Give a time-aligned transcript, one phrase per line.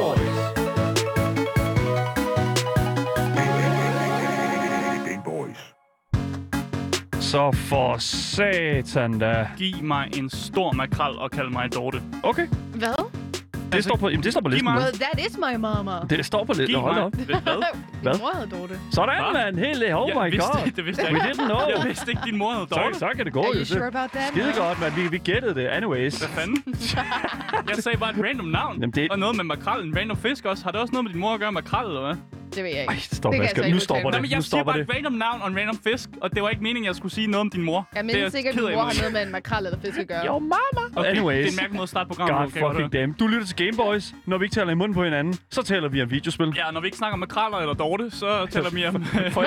[0.00, 0.54] Gameboys.
[5.06, 5.58] Gameboys.
[7.20, 9.48] Så for satan da.
[9.58, 12.02] Giv mig en stor makrel og kald mig Dorte.
[12.22, 12.46] Okay?
[13.72, 14.68] Det, står, på, jamen, det står på listen.
[14.68, 15.92] Well, that is my mama.
[16.10, 16.80] Det står på listen.
[16.80, 17.14] Hold op.
[17.14, 17.36] Hvad?
[18.02, 18.12] Hvad?
[18.12, 18.74] Min mor hedder Dorte.
[18.92, 19.32] Sådan, Hva?
[19.32, 19.58] mand.
[19.58, 20.70] Helt, oh Jeg my vidste, god.
[20.76, 21.28] Det vidste jeg We ikke.
[21.42, 21.60] didn't know.
[21.76, 22.98] Jeg vidste ikke, din mor Så, Dorte.
[22.98, 23.40] så kan det gå.
[23.42, 24.28] Are you sure about that?
[24.28, 24.92] Skide godt, mand.
[24.94, 25.66] Vi, vi gættede det.
[25.66, 26.18] Anyways.
[26.18, 26.62] Hvad fanden?
[27.70, 28.74] Jeg sagde bare et random navn.
[28.80, 29.84] Jamen, det- Og noget med makrel.
[29.88, 30.64] En random fisk også.
[30.64, 32.16] Har det også noget med din mor at gøre makrel, eller hvad?
[32.54, 32.92] Det ved jeg ikke.
[32.92, 33.32] Ej, stop.
[33.32, 33.62] Det Asger.
[33.62, 34.12] så Nu stopper det.
[34.12, 34.82] Nej, men jeg siger bare det.
[34.90, 37.12] et random navn og en random fisk, og det var ikke meningen, at jeg skulle
[37.14, 37.88] sige noget om din mor.
[37.92, 40.08] Jeg er mindes ikke, at din mor har noget med en makrel eller fisk at
[40.08, 40.24] gøre.
[40.26, 40.79] Jo, mama.
[40.96, 41.36] Okay, Anyways.
[41.36, 42.52] Det er en mærkelig måde at starte programmet.
[42.54, 43.12] God godt fucking damn.
[43.12, 44.14] Du lytter til Gameboys.
[44.26, 46.52] Når vi ikke taler i munden på hinanden, så taler vi om videospil.
[46.56, 49.04] Ja, når vi ikke snakker om makraller eller Dorte, så taler vi om...
[49.32, 49.42] For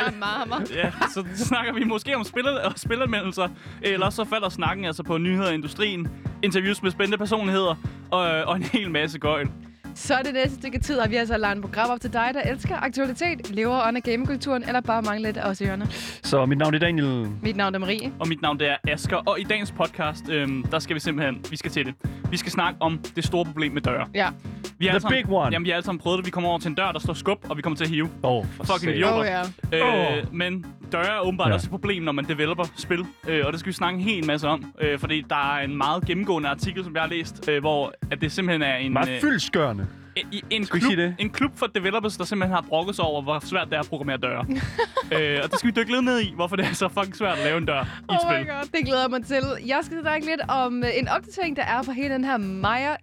[0.75, 3.49] Ja, så snakker vi måske om spil og spilanmeldelser,
[3.81, 6.07] eller så falder snakken altså på nyheder i industrien,
[6.43, 7.75] interviews med spændende personligheder
[8.11, 9.47] og, og en hel masse gøjl.
[9.95, 12.13] Så er det næste stykke tid, og vi har altså lagt et program op til
[12.13, 15.87] dig, der elsker aktualitet, lever under gamekulturen, eller bare mangler lidt af os i ørerne.
[16.23, 17.29] Så mit navn er Daniel.
[17.41, 18.11] Mit navn er Marie.
[18.19, 21.45] Og mit navn det er Asker, og i dagens podcast, øhm, der skal vi simpelthen,
[21.49, 21.93] vi skal til det.
[22.31, 24.07] Vi skal snakke om det store problem med døre.
[24.13, 24.29] Ja.
[24.77, 25.49] Vi har The sammen, big one.
[25.51, 26.25] Jamen, vi har alle sammen prøvet det.
[26.25, 28.09] Vi kommer over til en dør, der står skub, og vi kommer til at hive.
[28.23, 28.95] Åh, oh, for Fucking satan.
[28.95, 29.19] idiot.
[29.19, 29.25] Oh,
[29.71, 30.17] ja.
[30.17, 31.53] Øh, men døre er åbenbart ja.
[31.53, 33.05] også et problem, når man developer spil.
[33.27, 34.73] Øh, og det skal vi snakke en hel masse om.
[34.81, 38.21] Øh, fordi der er en meget gennemgående artikel, som jeg har læst, øh, hvor at
[38.21, 38.93] det simpelthen er en...
[38.93, 39.82] Meget øh, fyldskørende.
[40.15, 43.67] En, en, klub, en klub for developers, der simpelthen har brokket sig over, hvor svært
[43.69, 44.45] det er at programmere døre.
[45.15, 47.37] øh, og det skal vi dykke lidt ned i, hvorfor det er så fucking svært
[47.37, 48.39] at lave en dør i et Oh spil.
[48.43, 49.43] my god, det glæder jeg mig til.
[49.67, 52.95] Jeg skal snakke lidt om øh, en opdatering, der er på hele den her Maja,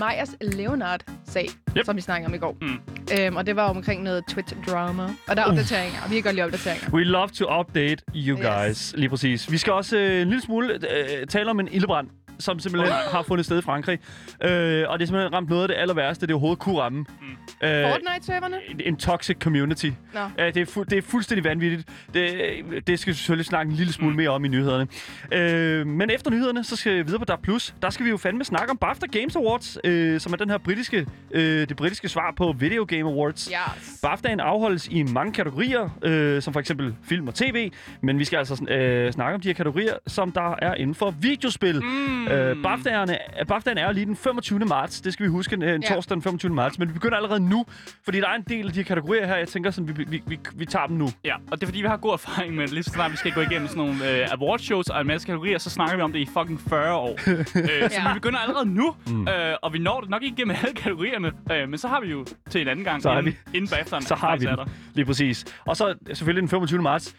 [0.00, 1.84] Majas Leonard-sag, Yep.
[1.84, 2.56] som vi snakkede om i går.
[2.60, 2.78] Mm.
[3.20, 5.02] Øhm, og det var omkring noget Twitch-drama.
[5.28, 6.90] Og der er opdateringer, og vi kan godt lide opdateringer.
[6.92, 8.46] We love to update you Yes.
[8.46, 8.94] guys.
[8.96, 9.50] Lige præcis.
[9.52, 13.22] Vi skal også øh, en lille smule øh, tale om en ildebrand, som simpelthen har
[13.22, 13.98] fundet sted i Frankrig.
[14.44, 16.98] Øh, og det er simpelthen ramt noget af det aller værste, det overhovedet kunne ramme.
[16.98, 17.66] Mm.
[17.66, 18.56] Øh, Fortnite-serverne?
[18.68, 19.90] en, en toxic community.
[20.14, 20.20] Nå.
[20.38, 21.88] Ja, det, er fu- det er fuldstændig vanvittigt.
[22.14, 24.86] Det, det skal vi selvfølgelig snakke en lille smule mere om i nyhederne.
[25.32, 27.42] Øh, men efter nyhederne, så skal vi videre på DAP+.
[27.42, 27.74] Plus.
[27.82, 30.58] Der skal vi jo fandme snakke om BAFTA Games Awards, øh, som er den her
[30.58, 33.44] britiske, øh, det britiske svar på Video Game Awards.
[33.44, 34.04] Yes.
[34.06, 37.70] BAFTA'en afholdes i mange kategorier, øh, som for eksempel film og tv,
[38.02, 41.10] men vi skal altså øh, snakke om de her kategorier, som der er inden for
[41.20, 41.82] videospil.
[41.82, 42.27] Mm.
[42.32, 43.16] Øh, BAFTA'erne,
[43.52, 44.58] BAFTA'en er jo lige den 25.
[44.58, 45.94] marts, det skal vi huske, øh, en Ja.
[45.94, 46.54] torsdag den 25.
[46.54, 47.66] marts, men vi begynder allerede nu,
[48.04, 50.22] fordi der er en del af de her kategorier her, jeg tænker sådan, vi, vi,
[50.26, 51.08] vi, vi tager dem nu.
[51.24, 53.32] Ja, og det er fordi, vi har god erfaring med, lige så snart vi skal
[53.32, 56.18] gå igennem sådan nogle øh, awardshows og en masse kategorier, så snakker vi om det
[56.18, 57.10] i fucking 40 år.
[57.30, 57.54] øh, så
[57.90, 58.08] Ja.
[58.08, 59.28] vi begynder allerede nu, mm.
[59.28, 62.10] øh, og vi når det nok ikke igennem alle kategorierne, øh, men så har vi
[62.10, 64.56] jo til en anden gang, Så har inden, inden bagefter, Så har vi den,
[64.94, 65.44] lige præcis.
[65.66, 66.82] Og så selvfølgelig den 25.
[66.82, 67.16] marts,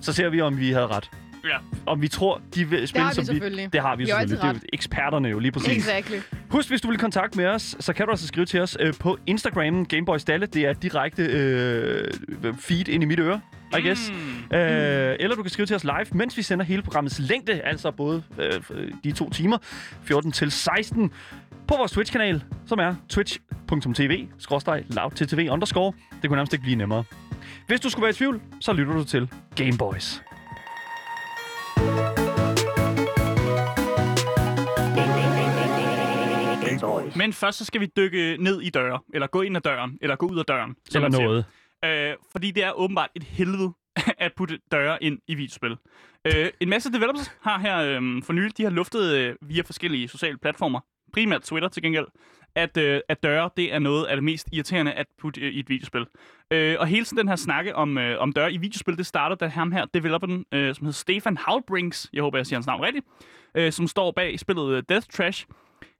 [0.00, 1.10] så ser vi, om vi havde ret.
[1.44, 1.56] Ja.
[1.86, 3.72] Om vi tror, de vil spille har vi som selvfølgelig.
[3.72, 4.38] Det har vi, Vi selvfølgelig.
[4.42, 5.76] Det er jo eksperterne jo lige præcis.
[5.76, 6.16] Exactly.
[6.48, 8.94] Husk, hvis du vil kontakte med os, så kan du altså skrive til os øh,
[9.00, 10.46] på Instagram, Gameboys Dalle.
[10.46, 12.12] Det er direkte øh,
[12.58, 13.40] feed ind i mit øre,
[13.78, 14.12] I guess.
[14.50, 14.56] Mm.
[14.56, 17.90] Øh, eller du kan skrive til os live, mens vi sender hele programmets længde, altså
[17.90, 18.60] både øh,
[19.04, 19.58] de to timer,
[20.02, 21.10] 14 til 16,
[21.68, 24.26] på vores Twitch-kanal, som er twitch.tv,
[24.88, 25.92] loudttv underscore.
[26.22, 27.04] Det kunne nærmest ikke blive nemmere.
[27.66, 30.22] Hvis du skulle være i tvivl, så lytter du til Gameboys.
[36.86, 37.16] Gameboys.
[37.16, 40.16] Men først så skal vi dykke ned i døre, eller gå ind ad døren, eller
[40.16, 40.76] gå ud af døren.
[40.90, 41.44] som Eller noget.
[41.84, 43.72] Øh, fordi det er åbenbart et helvede
[44.18, 45.76] at putte døre ind i videospil.
[46.24, 50.08] Øh, en masse developers har her øh, for nylig, de har luftet øh, via forskellige
[50.08, 50.80] sociale platformer,
[51.12, 52.06] primært Twitter til gengæld,
[52.54, 55.60] at, øh, at døre, det er noget af det mest irriterende at putte øh, i
[55.60, 56.06] et videospil.
[56.50, 59.36] Øh, og hele tiden den her snakke om, øh, om døre i videospil, det starter
[59.36, 62.82] da ham her, developeren, øh, som hedder Stefan Halbrings, jeg håber, jeg siger hans navn
[62.82, 63.06] rigtigt,
[63.54, 65.46] øh, som står bag spillet øh, Death Trash.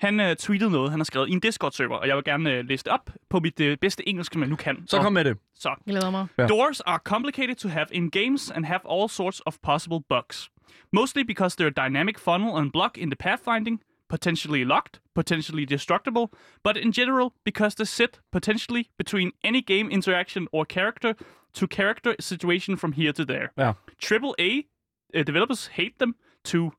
[0.00, 2.64] Han øh, tweetede noget, han har skrevet i en Discord-server, og jeg vil gerne øh,
[2.68, 4.86] læse det op på mit øh, bedste engelsk, som jeg nu kan.
[4.86, 5.38] Så kom med det.
[5.54, 6.26] Så, Glæder mig.
[6.38, 6.46] Ja.
[6.46, 10.50] Doors are complicated to have in games and have all sorts of possible bugs.
[10.92, 16.26] Mostly because they're dynamic funnel and block in the pathfinding, potentially locked, potentially destructible,
[16.64, 21.14] but in general because they sit potentially between any game interaction or character
[21.54, 23.48] to character situation from here to there.
[23.58, 23.72] Ja.
[23.98, 24.64] Triple A
[25.18, 26.14] uh, developers hate them
[26.44, 26.72] to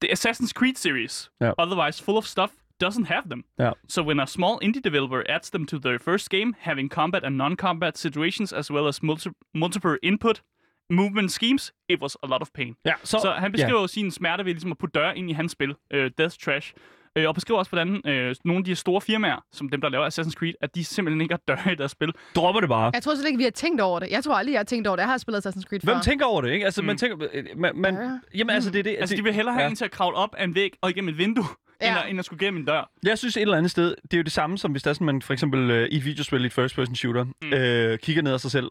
[0.00, 1.52] the Assassin's Creed series, Ja.
[1.58, 2.50] otherwise full of stuff,
[2.84, 3.44] doesn't have them.
[3.58, 3.70] Ja.
[3.88, 7.36] So when a small indie developer adds them to their first game, having combat and
[7.36, 10.42] non-combat situations as well as multi- multiple input
[10.90, 12.74] movement schemes, it was a lot of pain.
[12.84, 15.32] Ja, så, Så han beskriver jo sin smerte ved ligesom at putte døre ind i
[15.32, 16.72] hans spil, uh, Death Trash,
[17.18, 20.08] uh, og beskriver også, hvordan uh, nogle af de store firmaer, som dem, der laver
[20.10, 22.12] Assassin's Creed, at de simpelthen ikke har døre i deres spil.
[22.36, 22.90] dropper det bare.
[22.94, 24.10] Jeg tror slet ikke, vi har tænkt over det.
[24.10, 25.00] Jeg tror aldrig, jeg har tænkt over det.
[25.02, 26.00] Jeg har spillet Assassin's Creed Hvem før.
[26.02, 26.64] tænker over det, ikke?
[26.64, 26.98] Altså, man Mm.
[26.98, 27.26] tænker...
[27.32, 28.18] øh, Man, man, Ja.
[28.38, 28.96] jamen, altså, det er det...
[29.00, 29.70] Altså, det, de vil hellere have ja.
[29.70, 31.44] en til at kravle op af en væg og igennem et vindue,
[31.82, 31.90] Ja.
[31.90, 32.90] end, at, end at skulle gennem en dør.
[33.02, 34.94] Jeg synes et eller andet sted, det er jo det samme som hvis der er
[34.94, 37.52] sådan, man for eksempel øh, i et videospil, i et first person shooter, mm.
[37.52, 38.70] øh, kigger ned af sig selv,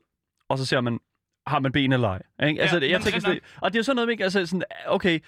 [0.50, 1.00] og så ser man,
[1.48, 2.48] har man ben eller ej?
[2.50, 2.62] Ikke?
[2.62, 4.24] Altså, Ja, jeg men tænker sådan, og det er jo sådan noget, med, ikke?
[4.24, 5.20] altså sådan, okay,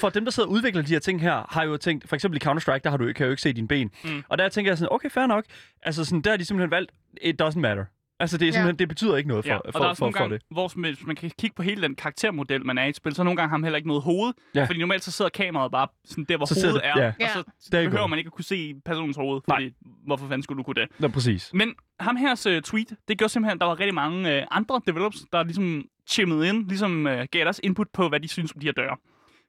[0.00, 2.42] for dem, der sidder og udvikler de her ting her, har jo tænkt, for eksempel
[2.42, 3.90] i Counter-Strike, der har du, kan jo ikke se dine ben.
[4.04, 4.24] Mm.
[4.28, 5.44] Og der tænker jeg sådan, okay, fair nok.
[5.82, 6.92] Altså sådan, der har de simpelthen valgt,
[7.22, 7.84] it doesn't matter.
[8.24, 8.52] Altså det, er Ja.
[8.52, 10.34] simpelthen, det betyder ikke noget for, Ja, og for, der er for, nogle for, gange,
[10.34, 10.42] det.
[10.50, 13.14] hvor man- hvis man kan kigge på hele den karaktermodel, man er i et spil,
[13.14, 14.32] så nogle gange har man heller ikke noget hoved.
[14.54, 14.64] Ja.
[14.64, 17.12] Fordi normalt så sidder kameraet bare sådan der, hvor Så hovedet det- er.
[17.20, 17.38] ja.
[17.38, 19.40] Og så Der er behøver man ikke at kunne se personens hoved.
[19.48, 19.56] Nej.
[19.56, 19.70] Fordi,
[20.06, 20.88] hvorfor fanden skulle du kunne det?
[21.02, 21.50] Ja, præcis.
[21.54, 24.80] Men ham hers uh, tweet, det gjorde simpelthen, at der var rigtig mange uh, andre
[24.86, 28.60] developers, der ligesom chimmede ind, ligesom uh, gav deres input på, hvad de synes om
[28.60, 28.96] de her døre.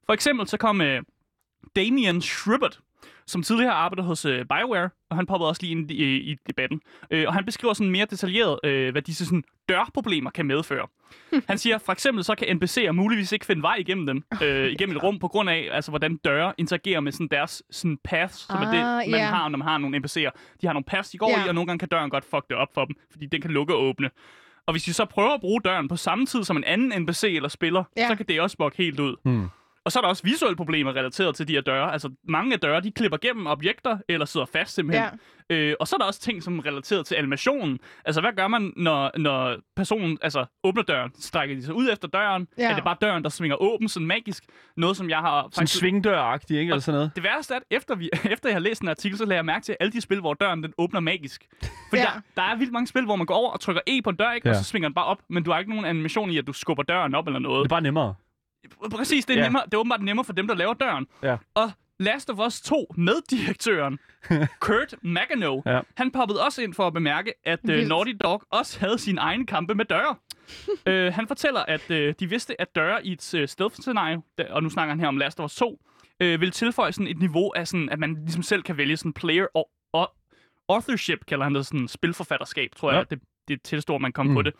[0.05, 0.85] For eksempel så kom uh,
[1.75, 2.79] Damien Schubert,
[3.27, 6.35] som tidligere har arbejdet hos uh, BioWare, og han poppede også lige ind i, i
[6.49, 6.81] debatten.
[7.13, 10.87] Uh, og han beskriver sådan mere detaljeret, uh, hvad disse sådan, dørproblemer kan medføre.
[11.49, 14.95] Han siger, for eksempel så kan NPC'er muligvis ikke finde vej igennem dem, øh, igennem
[14.97, 18.55] et rum, på grund af, altså, hvordan døre interagerer med sådan, deres sådan, paths, som
[18.61, 19.25] er det, Ah, man ja.
[19.25, 20.29] har, når man har nogle NPC'er.
[20.61, 21.45] De har nogle paths, de går Ja.
[21.45, 23.51] i, og nogle gange kan døren godt fuck det op for dem, fordi den kan
[23.51, 24.09] lukke og åbne.
[24.65, 27.23] Og hvis de så prøver at bruge døren på samme tid som en anden NPC
[27.23, 28.07] eller spiller, Ja.
[28.07, 29.15] så kan det også bukke helt ud.
[29.23, 29.47] Hmm.
[29.85, 31.93] Og så er der også visuelle problemer relateret til de her døre.
[31.93, 35.05] Altså, mange af døre, de klipper gennem objekter, eller sidder fast simpelthen.
[35.49, 35.55] Ja.
[35.55, 37.79] Øh, og så er der også ting, som er relateret til animationen.
[38.05, 41.11] Altså, hvad gør man, når, når personen altså, åbner døren?
[41.19, 42.47] Strækker de sig ud efter døren?
[42.57, 42.69] Ja.
[42.71, 44.43] Er det bare døren, der svinger åben, sådan magisk?
[44.77, 46.69] Noget, som jeg har Sådan svingdør-agtigt, ikke?
[46.69, 47.11] Eller sådan noget.
[47.15, 49.45] det værste er, at efter, vi, efter jeg har læst en artikel, så lader jeg
[49.45, 51.45] mærke til alle de spil, hvor døren den åbner magisk.
[51.89, 52.01] For Ja.
[52.01, 54.15] der, der er vildt mange spil, hvor man går over og trykker E på en
[54.15, 54.47] dør, ikke?
[54.49, 54.53] Ja.
[54.53, 55.17] og så svinger den bare op.
[55.29, 57.63] Men du har ikke nogen animation i, at du skubber døren op eller Det noget.
[57.63, 58.13] er bare nemmere.
[58.91, 59.43] Præcis, det er, Ja.
[59.45, 61.07] nemmere, det er åbenbart nemmere for dem, der laver døren.
[61.23, 61.37] Ja.
[61.53, 63.99] Og Last of Us 2 med direktøren,
[64.59, 65.81] Kurt Magano, Ja.
[65.97, 67.69] han poppede også ind for at bemærke, at uh.
[67.87, 70.15] Naughty Dog også havde sin egen kampe med døre.
[71.09, 74.69] uh, han fortæller, at uh, de vidste, at døre i et uh, stealth-scenario, og nu
[74.69, 75.79] snakker han her om Last of Us 2, uh,
[76.19, 79.45] vil tilføje sådan et niveau af, sådan, at man ligesom selv kan vælge sådan player
[79.53, 80.11] og, og
[80.69, 82.97] authorship, kalder han det, sådan spilforfatterskab, tror Ja.
[82.97, 84.35] jeg, det, det er tilstår, man kommer Mm.
[84.35, 84.53] på det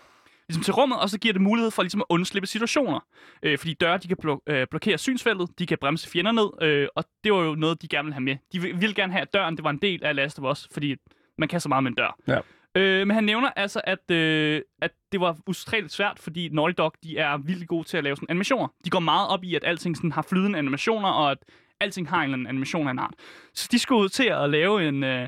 [0.49, 2.99] ligesom til rummet, og så giver det mulighed for ligesom at undslippe situationer.
[3.43, 6.87] Øh, fordi døre, de kan blo- øh, blokere synsfeltet, de kan bremse fjender ned, øh,
[6.95, 8.37] og det var jo noget, de gerne ville have med.
[8.53, 10.67] De vil- ville gerne have, at døren det var en del af Last of Us,
[10.73, 10.95] fordi
[11.37, 12.17] man kan så meget med en dør.
[12.27, 12.39] Ja.
[12.77, 16.93] Øh, men han nævner altså, at, øh, at det var ustræligt svært, fordi Naughty Dog
[17.03, 18.67] de er vildt gode til at lave sådan animationer.
[18.85, 21.37] De går meget op i, at alting sådan har flydende animationer, og at
[21.79, 23.13] alting har en eller anden animation af en art.
[23.53, 25.27] Så de skulle ud til at lave en øh,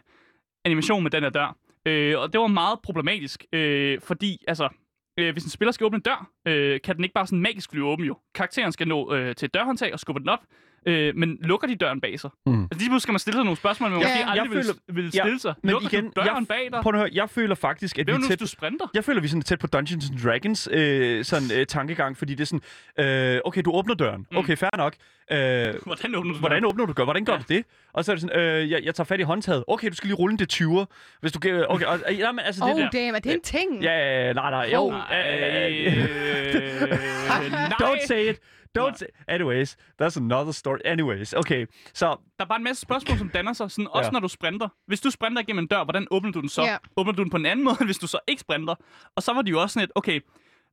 [0.66, 1.56] animation med den her dør.
[1.86, 4.70] Øh, og det var meget problematisk, øh, fordi altså,
[5.18, 7.72] øh, hvis en spiller skal åbne en dør, øh, kan den ikke bare sådan magisk
[7.72, 8.18] flyve åben jo.
[8.36, 10.40] Karakteren skal nå øh, til et dørhåndtag og skubbe den op,
[10.86, 12.30] øh, men lukker de døren bag sig?
[12.46, 12.54] Mm.
[12.62, 14.64] Altså lige pludselig skal man stille sig nogle spørgsmål, man Ja, måske jeg aldrig vil,
[14.64, 15.54] føler- vil Ja, stille sig.
[15.64, 16.82] Men Lukker igen, du døren jeg, bag dig?
[16.82, 18.86] prøv at høre, jeg føler faktisk, at Hvad vi er tæt du sprinter?
[18.94, 22.36] Jeg føler, vi er sådan tæt på Dungeons and Dragons øh, sådan, øh, tankegang, fordi
[22.36, 22.60] det er
[22.98, 24.26] sådan, øh, okay, du åbner døren.
[24.32, 24.38] Mm.
[24.38, 24.94] Okay, fair nok.
[25.32, 27.06] Øh, Hvordan åbner du hvordan åbner du døren?
[27.06, 27.40] Hvordan gør Ja.
[27.40, 27.66] du det?
[27.94, 29.64] Og så er det sådan, øh, jeg, jeg tager fat i håndtaget.
[29.68, 30.86] Okay, du skal lige rulle en D20'er.
[31.22, 31.66] Hvis du kan...
[31.70, 33.84] Okay, og, øh, jamen, altså, det, Oh, der- damn, er det en ting?
[33.84, 34.90] Ja, ja, ja, nej, nej, jo.
[34.90, 35.24] Nej,
[35.88, 35.98] Øh,
[37.52, 37.70] nej.
[37.82, 38.40] Don't say it.
[38.80, 38.98] Don't Nej.
[38.98, 39.06] say...
[39.28, 40.78] Anyways, that's another story.
[40.86, 41.66] Anyways, okay.
[41.94, 44.12] Så Der er bare en masse spørgsmål, som danner sig, sådan, også Ja.
[44.12, 44.68] når du sprinter.
[44.88, 46.62] Hvis du sprinter igennem en dør, hvordan åbner du den så?
[46.64, 46.78] Ja.
[46.98, 48.76] Åbner du den på en anden måde, hvis du så ikke sprinter?
[49.16, 50.20] Og så var de jo også sådan et, okay,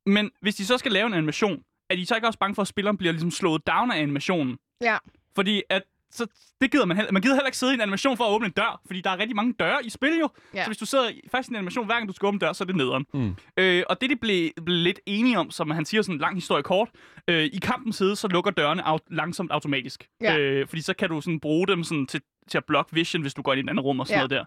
[0.06, 1.58] men hvis de så skal lave en animation,
[1.90, 4.58] er de så ikke også bange for, at spilleren bliver ligesom slået down af animationen?
[4.80, 4.96] Ja.
[5.36, 6.26] Fordi at så
[6.60, 8.46] det gider man heller, man gider heller ikke sidde i en animation for at åbne
[8.46, 10.28] en dør, fordi der er rigtig mange døre i spil jo.
[10.54, 10.62] Ja.
[10.64, 12.52] Så hvis du sidder fast i en animation, hver gang du skal åbne en dør,
[12.52, 13.06] så er det nederen.
[13.14, 13.36] Mm.
[13.56, 16.34] Øh, og det, de blev, blev lidt enige om, som han siger sådan en lang
[16.34, 16.88] historie kort,
[17.28, 20.08] øh, i kampens side, så lukker dørene au- langsomt automatisk.
[20.20, 20.38] Ja.
[20.38, 23.34] Øh, fordi så kan du sådan bruge dem sådan til, til at block vision, hvis
[23.34, 24.26] du går ind i et andet rum og sådan Ja.
[24.28, 24.44] noget der.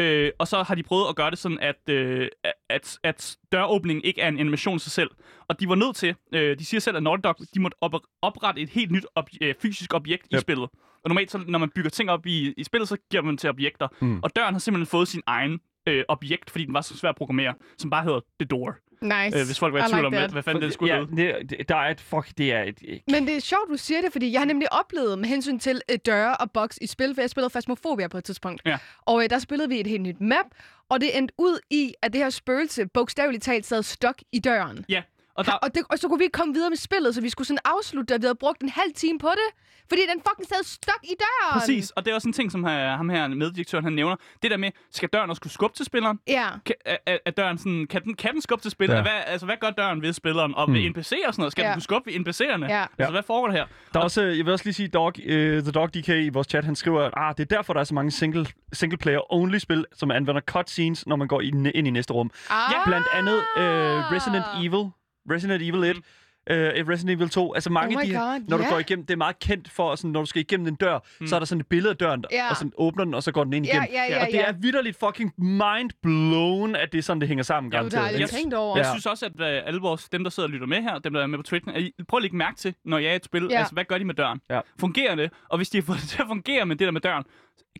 [0.00, 2.28] Øh, og så har de prøvet at gøre det sådan, at, øh,
[2.70, 5.10] at, at døråbningen ikke er en animation i sig selv.
[5.48, 8.02] Og de var nødt til, øh, de siger selv, at Naughty Dog, de måtte op-
[8.22, 10.40] oprette et helt nyt ob- øh, fysisk objekt i Yep.
[10.40, 10.68] spillet.
[11.04, 13.50] Og normalt, så, når man bygger ting op i, i spillet, så giver man til
[13.50, 13.88] objekter.
[14.00, 14.20] Mm.
[14.22, 17.16] Og døren har simpelthen fået sin egen øh, objekt, fordi den var så svær at
[17.16, 18.76] programmere, som bare hedder The Door.
[19.02, 19.38] Nice.
[19.38, 20.22] Øh, hvis folk var i tvivl like om, that.
[20.22, 22.00] hvad, hvad fanden det skulle ja, det, det, der er et...
[22.00, 23.02] Fuck, det er et...
[23.10, 25.80] Men det er sjovt, du siger det, fordi jeg har nemlig oplevet med hensyn til
[25.90, 28.62] øh, døre og boks i spil, for jeg spillede Phasmophobia på et tidspunkt.
[28.66, 28.78] Ja.
[29.00, 30.46] Og øh, der spillede vi et helt nyt map,
[30.88, 34.84] og det endte ud i, at det her spøgelse bogstaveligt talt sad stok i døren.
[34.88, 35.02] Ja,
[35.34, 37.28] og der, Og, det, og så kunne vi ikke komme videre med spillet, så vi
[37.28, 39.48] skulle sådan afslutte det, og vi havde brugt en halv time på det,
[39.88, 41.60] fordi den fucking sad stok i døren.
[41.60, 44.16] præcis, og det er også en ting, som uh, ham her meddirektøren han nævner.
[44.42, 46.18] Det der med, skal døren også kunne skubbe til spilleren?
[46.26, 46.46] Ja.
[46.66, 49.04] Kan, er, er- døren sådan, kan, den, kan den skubbe til spilleren?
[49.04, 49.12] Ja.
[49.12, 49.16] Ja.
[49.22, 50.54] Hvad, altså, hvad gør døren ved spilleren?
[50.54, 50.90] Og ved Hmm.
[50.96, 51.52] NPC'er og sådan noget?
[51.52, 51.68] Skal Ja.
[51.68, 52.66] den kunne skubbe ved NPC'erne?
[52.72, 52.86] Ja.
[52.98, 53.66] Altså, hvad foregår der her?
[53.94, 56.28] Der er også, øh, jeg vil også lige sige, Dog, uh, The Dog DK i
[56.28, 58.98] vores chat, han skriver, at ah, det er derfor, der er så mange single, single
[58.98, 62.30] player only spil, som anvender cutscenes, når man går ind, ind i næste rum.
[62.50, 62.72] Ah.
[62.86, 64.90] Blandt andet uh, Resident Evil,
[65.30, 65.96] Resident Evil 1,
[66.50, 67.54] øh, Resident Evil 2.
[67.54, 68.68] Altså mange Oh af de her, God, når du ja.
[68.70, 71.26] går igennem, det er meget kendt for, sådan, når du skal igennem en dør, mm.
[71.26, 72.50] så er der sådan et billede af døren, Ja.
[72.50, 73.88] og sådan åbner den, og så går den ind Ja, igennem.
[73.92, 74.44] ja, ja, og det ja.
[74.46, 77.70] er vidderligt fucking mind blown, at det er sådan, det hænger sammen.
[77.72, 78.42] Det jo garanteret, dejligt ikke?
[78.42, 78.76] tænkt over.
[78.76, 78.90] Jeg Ja.
[78.92, 81.22] synes også, at øh, alle vores, dem, der sidder og lytter med her, dem, der
[81.22, 83.46] er med på I- prøv at lægge mærke til, når jeg er i et spil,
[83.50, 83.58] Ja.
[83.58, 84.40] altså, hvad gør de med døren?
[84.50, 84.60] Ja.
[84.80, 85.30] Fungerer det?
[85.48, 87.24] Og hvis de har fået det til at fungere med det der med døren,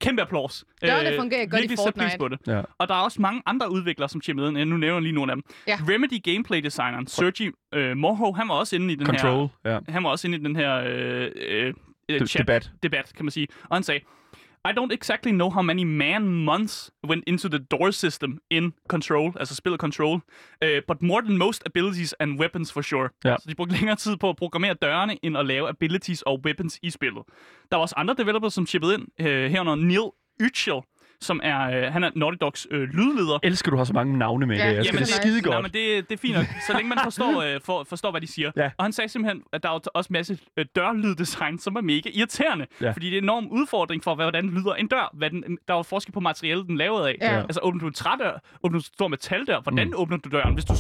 [0.01, 0.65] kæmpe applaus.
[0.83, 2.17] Dørene fungerer godt i pris Fortnite.
[2.19, 2.39] på det.
[2.47, 2.63] Ja.
[2.79, 4.65] Og der er også mange andre udviklere, som chimer med.
[4.65, 5.45] Nu nævner jeg lige nogle af dem.
[5.67, 5.79] Ja.
[5.89, 9.71] Remedy gameplay-designeren Sergi øh, Morho, han var også inde i den Control, ja.
[9.71, 9.81] her...
[9.89, 11.75] Han var også inde i den her øh, øh,
[12.09, 12.71] øh, chat, debat.
[12.83, 13.49] debat, kan man sige.
[13.63, 14.01] Og han sagde,
[14.69, 19.55] I don't exactly know how many man-months went into the door system in Control, altså
[19.55, 20.15] spillet Control,
[20.65, 23.09] uh, but more than most abilities and weapons for sure.
[23.25, 23.37] Ja.
[23.37, 26.79] Så de brugte længere tid på at programmere dørene, end at lave abilities og weapons
[26.83, 27.23] i spillet.
[27.71, 30.11] Der var også andre developers, som chippede ind, uh, herunder Neil
[30.45, 30.81] Uchel,
[31.21, 33.39] som er, øh, han er Naughty Dogs øh, lydleder.
[33.43, 34.77] Elsker, du har så mange navne med Ja, ja, det.
[34.77, 35.63] Jeg jamen, skal det det er skide Nej, godt.
[35.63, 38.27] men det, det er fint nok, så længe man forstår, øh, for, forstår hvad de
[38.27, 38.51] siger.
[38.57, 38.71] Ja.
[38.79, 42.67] Og han sagde simpelthen, at der er også masse øh, dørlyddesign, som er mega irriterende.
[42.81, 42.91] Ja.
[42.91, 45.11] Fordi det er en enorm udfordring for, hvordan lyder en dør.
[45.15, 47.17] Hvad den, der er jo forskel på materialet, den er lavet af.
[47.21, 47.41] Ja.
[47.41, 48.39] Altså, åbner du en trædør?
[48.63, 49.61] Åbner du en stor metaldør?
[49.61, 49.95] Hvordan Mm.
[49.97, 50.55] åbner du døren?
[50.55, 50.75] Hvis du...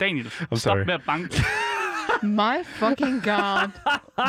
[0.00, 0.84] Daniel, stop sorry.
[0.86, 1.28] med at banke.
[2.22, 3.68] My fucking god.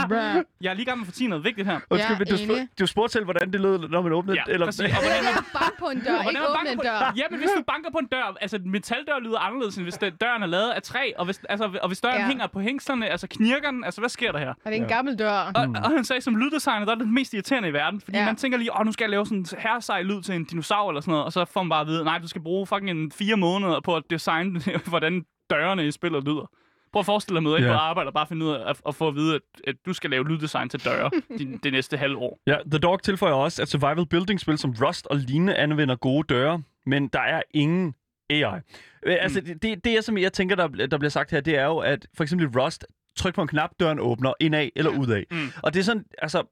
[0.08, 0.44] Bruh.
[0.62, 1.80] Jeg er lige gang med at fortælle noget vigtigt her.
[1.90, 4.38] Undskyld, Ja, du, spurgte, du spurgte selv, hvordan det lød, når man åbnede...
[4.48, 4.80] Ja, eller, præcis.
[4.82, 7.14] Og hvordan man er bank på en dør, Hvordan ikke åbne banker en dør.
[7.18, 9.98] Ja, men hvis du banker på en dør, altså en metaldør lyder anderledes, end hvis
[9.98, 12.22] den, døren er lavet af træ, og hvis, altså, og hvis døren Ja.
[12.22, 12.28] ja.
[12.28, 14.54] hænger på hængslerne, altså knirker den, altså hvad sker der her?
[14.66, 15.32] Er det en gammel dør?
[15.56, 18.02] Og, og han sagde, som lyddesigner, der er det mest irriterende i verden.
[18.02, 18.22] Fordi Ja.
[18.24, 18.26] ja.
[18.30, 20.90] man tænker lige, åh, nu skal jeg lave sådan en herresej lyd til en dinosaur
[20.90, 21.26] eller sådan noget.
[21.26, 23.80] Og så får man bare at vide, nej, du skal bruge fucking en fire måneder
[23.80, 24.60] på at designe,
[24.92, 26.50] hvordan dørene i spillet lyder.
[26.94, 27.72] Prøv at forestille dig at møde ind Ja.
[27.72, 29.94] på arbejde og bare finde ud af at, at få at vide, at, at du
[29.94, 32.40] skal lave lyddesign til døre de, det næste halve år.
[32.48, 36.62] Ja, The Dog tilføjer også, at survival building-spil som Rust og lignende anvender gode døre,
[36.86, 37.94] men der er ingen
[38.30, 38.44] AI.
[38.44, 41.66] Øh, Altså, det, det, det, som jeg tænker, der, der bliver sagt her, det er
[41.66, 45.24] jo, at for eksempel Rust, tryk på en knap, døren åbner indad eller udad.
[45.32, 45.48] Mm.
[45.64, 46.44] Og det er sådan, altså,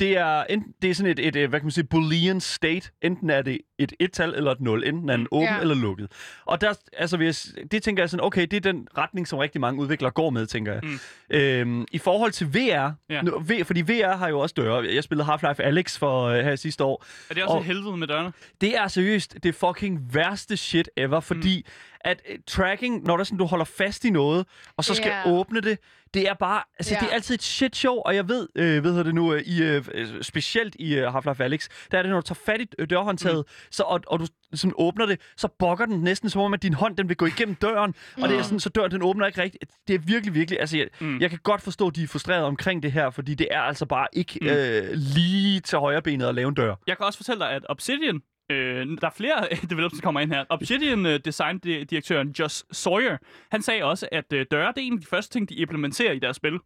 [0.00, 2.90] det er, enten, det er sådan et, et, et, hvad kan man sige, boolean state.
[3.02, 4.84] Enten er det et et-tal eller et nul.
[4.86, 5.60] Enten er den åben Ja.
[5.60, 6.12] eller lukket.
[6.46, 9.60] Og der, altså, hvis, det tænker jeg sådan, okay, det er den retning, som rigtig
[9.60, 10.80] mange udviklere går med, tænker jeg.
[10.82, 10.98] Mm.
[11.30, 13.22] Øhm, I forhold til VR, Ja.
[13.22, 14.86] nu, v, fordi VR har jo også døre.
[14.94, 17.04] Jeg spillede Half-Life Alyx for uh, her sidste år.
[17.30, 18.32] Er det også Og- et helvede med dørene?
[18.60, 21.72] Det er seriøst det fucking værste shit ever, fordi mm.
[22.04, 25.08] At uh, tracking, når der er sådan, du holder fast i noget, og så skal
[25.08, 25.30] Ja.
[25.30, 25.78] åbne det,
[26.14, 27.00] det er bare, altså Ja.
[27.00, 29.42] det er altid et shit show, og jeg ved, øh, hvad hedder det nu, øh,
[29.42, 29.84] i, øh,
[30.22, 33.44] specielt i øh, Half-Life Alyx, der er det, når du tager fat i øh, dørhåndtaget,
[33.48, 33.66] mm.
[33.70, 36.74] så, og, og du sådan åbner det, så bokker den næsten som om, at din
[36.74, 39.42] hånd, den vil gå igennem døren, og det er sådan, så døren, den åbner ikke
[39.42, 39.64] rigtigt.
[39.88, 41.06] Det er virkelig, virkelig, altså jeg, mm.
[41.06, 41.20] Mm.
[41.20, 43.86] jeg kan godt forstå, at de er frustrerede omkring det her, fordi det er altså
[43.86, 44.46] bare ikke mm.
[44.48, 46.74] øh, lige til højre benet at lave en dør.
[46.86, 50.32] Jeg kan også fortælle dig, at Obsidian, øh, der er flere developers, der kommer ind
[50.32, 50.44] her.
[50.48, 53.16] Obsidian øh, design-direktøren Josh Sawyer,
[53.50, 56.12] han sagde også, at øh, døre, det er en af de første ting, de implementerer
[56.12, 56.58] i deres spil.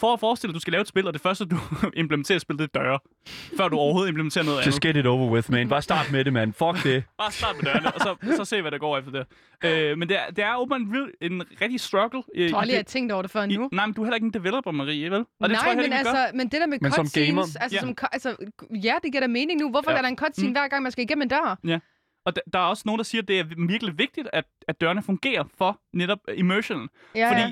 [0.00, 1.56] For at forestille dig, at du skal lave et spil, og det første, du
[2.02, 2.98] implementerer i spil, det er døre.
[3.56, 4.94] Før du overhovedet implementerer noget Just andet.
[4.96, 5.68] get it over with, man.
[5.68, 6.52] Bare start med det, man.
[6.52, 7.04] Fuck det.
[7.18, 9.26] Bare start med dørene, og så, så se, hvad der går efter det.
[9.64, 10.80] Øh, men det er, det er åbenbart
[11.20, 12.22] en, en rigtig struggle.
[12.34, 13.68] Øh, Jeg tror i aldrig, jeg har tænkt over det før i, nu.
[13.72, 15.20] nej, men du er heller ikke en developer, Marie, vel?
[15.20, 17.06] Og det Nej, tror jeg men heller ikke, altså, men det der med Men som
[17.14, 17.42] gamer?
[17.42, 17.80] cutscenes, altså, Ja.
[17.80, 18.36] som, altså,
[18.84, 19.70] ja, det giver da mening nu.
[19.70, 19.96] Hvorfor Ja.
[19.96, 21.58] er der en cutscene hver gang, man skal igennem en dør?
[22.26, 24.80] Og der, der er også nogen, der siger, at det er virkelig vigtigt, at, at
[24.80, 26.88] dørene fungerer for netop immersionen.
[27.14, 27.50] Ja, Fordi ja.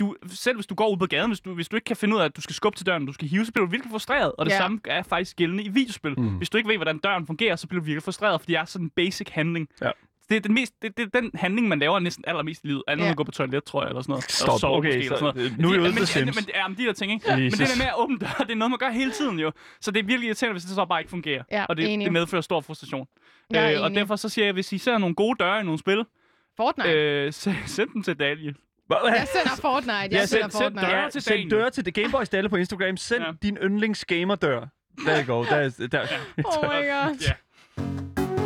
[0.00, 2.14] Du, selv hvis du går ud på gaden, hvis du, hvis du ikke kan finde
[2.16, 3.90] ud af, at du skal skubbe til døren, du skal hive, så bliver du virkelig
[3.90, 4.32] frustreret.
[4.38, 4.58] Og det Ja.
[4.58, 6.14] samme er faktisk gældende i videospil.
[6.20, 6.28] Mm.
[6.28, 8.64] Hvis du ikke ved, hvordan døren fungerer, så bliver du virkelig frustreret, fordi det er
[8.64, 9.68] sådan en basic handling.
[9.82, 9.90] Ja.
[10.28, 12.82] Det er, den mest, det, det er den handling, man laver næsten allermest i livet.
[12.88, 13.06] Andet Ja.
[13.08, 14.24] end at gå på toilet, tror jeg, eller sådan noget.
[14.30, 14.48] Stop.
[14.48, 15.58] Eller sove Okay, måske, så, eller sådan noget.
[15.58, 16.36] nu er vi De- ude men, på Sims.
[16.36, 17.24] Men, ja, men de der ting, ikke?
[17.28, 17.58] Men det Jesus.
[17.70, 19.52] der med at åbne døre, det er noget, man gør hele tiden jo.
[19.80, 21.42] Så det er virkelig irriterende, hvis det så bare ikke fungerer.
[21.52, 22.04] Ja, og det, enig.
[22.04, 23.06] det medfører stor frustration.
[23.50, 23.98] Jeg Øh, og enig.
[23.98, 26.04] derfor så siger jeg, hvis I ser nogle gode døre i nogle spil,
[26.56, 26.90] Fortnite.
[26.92, 27.32] øh,
[27.76, 28.54] send dem til Daniel.
[28.90, 29.92] Jeg sender Fortnite.
[29.94, 30.86] Jeg Ja, sender send- send Fortnite.
[30.86, 32.96] døre Ja, til send døre til The Gameboys Dalle på Instagram.
[32.96, 33.30] Send Ja.
[33.42, 34.66] din yndlings gamerdør.
[35.06, 35.44] There you go.
[35.44, 36.06] Der, er- der.
[36.44, 38.36] Oh my god.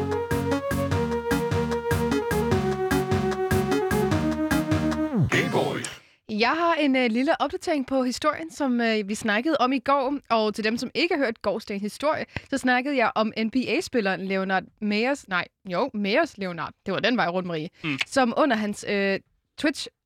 [5.30, 6.00] Game Boys.
[6.28, 10.14] Jeg har en øh, lille opdatering på historien, som øh, vi snakkede om i går.
[10.30, 14.62] Og til dem, som ikke har hørt gårdsdagens historie, så snakkede jeg om NBA-spilleren Leonard
[14.80, 15.28] Meyers.
[15.28, 16.72] Nej, jo, Meyers Leonard.
[16.86, 17.68] Det var den vej rundt, Marie.
[17.84, 17.98] Mm.
[18.06, 19.18] Som under hans øh,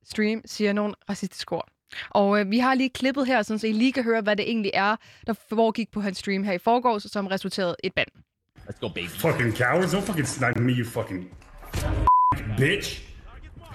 [0.05, 1.69] Twitch-stream siger nogle racistiske ord.
[2.11, 4.49] Og øh, vi har lige klippet her, sådan, så I lige kan høre, hvad det
[4.49, 4.97] egentlig er,
[5.27, 8.09] der foregik på hans stream her i forgårs, som resulterede i et band.
[8.69, 9.09] Let's go, baby.
[9.09, 9.95] Fucking cowards!
[9.95, 11.31] Don't fucking snipe me, you fucking
[12.59, 13.03] bitch!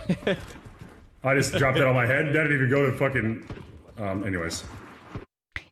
[1.23, 2.25] I just dropped that on my head.
[2.33, 3.43] That didn't even go to fucking.
[3.97, 4.23] Um.
[4.23, 4.63] Anyways,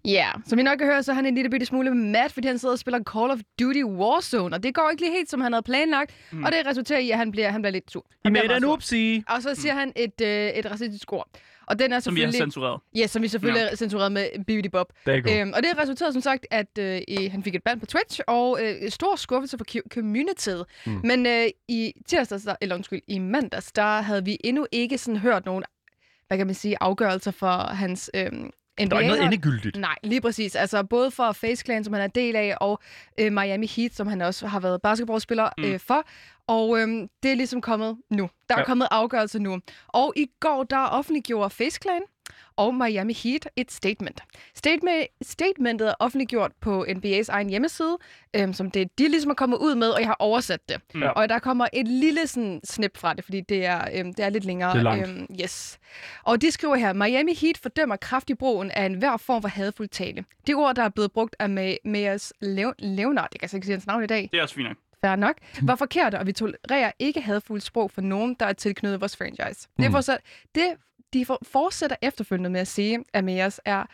[0.07, 2.47] Ja, som I nok kan høre, så er han en lille bitte smule mad, fordi
[2.47, 5.41] han sidder og spiller Call of Duty Warzone, og det går ikke lige helt, som
[5.41, 6.43] han havde planlagt, mm.
[6.43, 8.05] og det resulterer i, at han bliver, han bliver lidt sur.
[8.09, 9.23] I Han bliver made an oopsie.
[9.29, 11.27] Og så siger han et, øh, et racistisk ord.
[11.67, 12.53] Og den er Som vi har selvfølgelig...
[12.53, 12.79] censureret.
[12.95, 13.75] Ja, som vi selvfølgelig ja.
[13.75, 14.93] censureret med Bibbidi Bob.
[15.41, 18.19] Øhm, og det resulterede som sagt, at øh, i- han fik et band på Twitch,
[18.27, 20.65] og øh, stor skuffelse for communityet.
[20.85, 20.99] Mm.
[21.03, 25.45] Men øh, i tirsdags, eller undskyld, i mandags, der havde vi endnu ikke sådan hørt
[25.45, 25.63] nogen,
[26.27, 28.31] hvad kan man sige, afgørelser for hans øh,
[28.79, 28.89] NBA.
[28.89, 29.75] Der er ikke noget endegyldigt.
[29.77, 30.55] Nej, lige præcis.
[30.55, 32.79] Altså både for Face Clan, som han er del af, og
[33.19, 35.63] øh, Miami Heat, som han også har været basketballspiller Mm.
[35.63, 36.03] øh, for.
[36.47, 36.87] Og øh,
[37.23, 38.29] det er ligesom kommet nu.
[38.49, 38.65] Der er Ja.
[38.65, 39.59] kommet afgørelse nu.
[39.87, 42.01] Og i går, der offentliggjorde Face Clan
[42.55, 44.21] og Miami Heat et statement.
[44.55, 47.97] Statement statementet er offentliggjort på NBA's egen hjemmeside,
[48.35, 50.81] øhm, som det de ligesom er kommet ud med, og jeg har oversat det.
[50.95, 51.09] Ja.
[51.09, 54.29] Og der kommer et lille sådan, snip fra det, fordi det er, øhm, det er
[54.29, 54.71] lidt længere.
[54.71, 55.07] Det er langt.
[55.09, 55.79] Øhm, yes.
[56.23, 60.25] Og de skriver her, Miami Heat fordømmer kraftig brugen af enhver form for hadfuld tale.
[60.47, 62.33] Det ord, der er blevet brugt af Ma- Mayers
[62.79, 64.77] Leonard, jeg kan altså ikke sige hans navn i dag, Det er også fint nok.
[65.05, 69.01] fair nok, var forkerte, og vi tolererer ikke hadfuldt sprog for nogen, der er tilknyttet
[69.01, 69.67] vores franchise.
[69.77, 69.93] Det, er Mm.
[69.93, 70.19] fortsat,
[70.55, 70.67] det
[71.13, 73.85] de fortsætter efterfølgende med at sige, at Mayers er,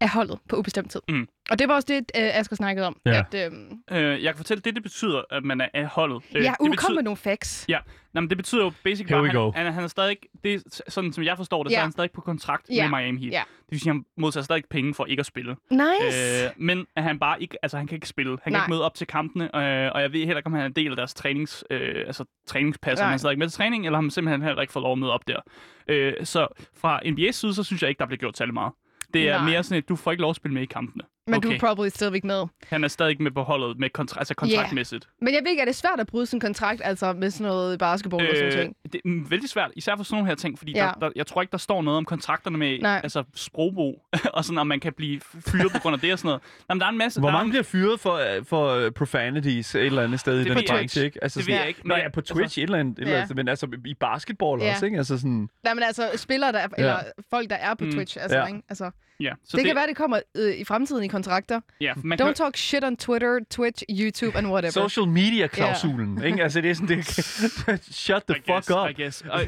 [0.00, 1.00] er holdet på ubestemt tid.
[1.08, 1.28] Mm.
[1.50, 3.00] Og det var også det, uh, Asger snakkede om.
[3.06, 3.18] Ja.
[3.32, 6.22] At, øhm, Øh, jeg kan fortælle, det det betyder, at man er af holdet.
[6.34, 7.64] Øh, ja, det uh, betyder, kom med nogle facts.
[7.68, 7.78] Ja,
[8.14, 11.12] Nå, men det betyder jo basically bare, han, han, han er stadig, det er sådan
[11.12, 11.78] som jeg forstår det, så Ja.
[11.78, 12.88] er han stadig på kontrakt Ja.
[12.88, 13.32] med Miami Heat.
[13.32, 13.42] Ja.
[13.48, 15.56] Det vil sige, at han modtager stadig penge for ikke at spille.
[15.70, 16.44] Nice.
[16.44, 18.30] Øh, men at han bare ikke, altså han kan ikke spille.
[18.30, 18.60] Han kan Nej.
[18.64, 20.72] ikke møde op til kampene, øh, og jeg ved heller ikke, om han er en
[20.72, 24.04] del af deres trænings, øh, altså træningspas, om han stadig med til træning, eller om
[24.04, 25.40] han simpelthen heller ikke får lov at møde op der.
[25.88, 26.48] Øh, så
[26.80, 28.72] fra NBA's side, så synes jeg ikke, der bliver gjort særlig meget.
[29.14, 29.50] Det er Nej.
[29.50, 31.04] mere sådan, at du får ikke lov at spille med i kampene.
[31.28, 31.48] Men okay.
[31.48, 32.44] du er probably stadigvæk med.
[32.68, 35.08] Han er stadig med på holdet, med kontra- altså kontraktmæssigt.
[35.20, 37.46] Men jeg ved ikke, er det svært at bryde sådan en kontrakt, altså med sådan
[37.46, 38.72] noget basketball og sådan noget?
[38.92, 40.84] det er mm, vældig svært, især for sådan nogle her ting, fordi Ja.
[40.84, 40.90] ja.
[40.92, 43.00] der, der, jeg tror ikke, der står noget om kontrakterne med Nej.
[43.02, 44.02] altså, sprogbrug,
[44.34, 46.42] og sådan, om man kan blive fyret på grund af det og sådan noget.
[46.70, 47.20] Jamen, der er en masse...
[47.20, 50.20] Hvor der er mange en- bliver fyret for, øh, for øh, profanities et eller andet
[50.20, 51.18] sted i Det den ved jeg branche, ikke.
[51.22, 52.92] Altså, Det sådan, ved jeg ikke, Nå, men ja, på altså- Twitch et eller andet,
[52.98, 53.20] et eller Ja.
[53.22, 54.72] andet men altså i basketball Ja.
[54.72, 54.98] også, ikke?
[54.98, 55.48] Altså sådan...
[55.64, 56.98] Nej, men altså spillere, der er, eller
[57.30, 57.92] folk, der er på Mm.
[57.92, 58.16] Twitch.
[58.20, 58.46] Altså, Ja.
[58.46, 58.62] ikke?
[58.68, 61.60] altså, Ja, så det, det kan være, det kommer øh, i fremtiden i kontrakter.
[61.80, 64.70] Ja, man Don't kan, talk shit on Twitter, Twitch, YouTube and whatever.
[64.88, 66.42] Social media-klausulen, ikke?
[66.42, 67.04] Altså, det er sådan, det...
[68.06, 68.90] Shut the I fuck guess, up.
[68.90, 69.24] I guess.
[69.30, 69.40] Og,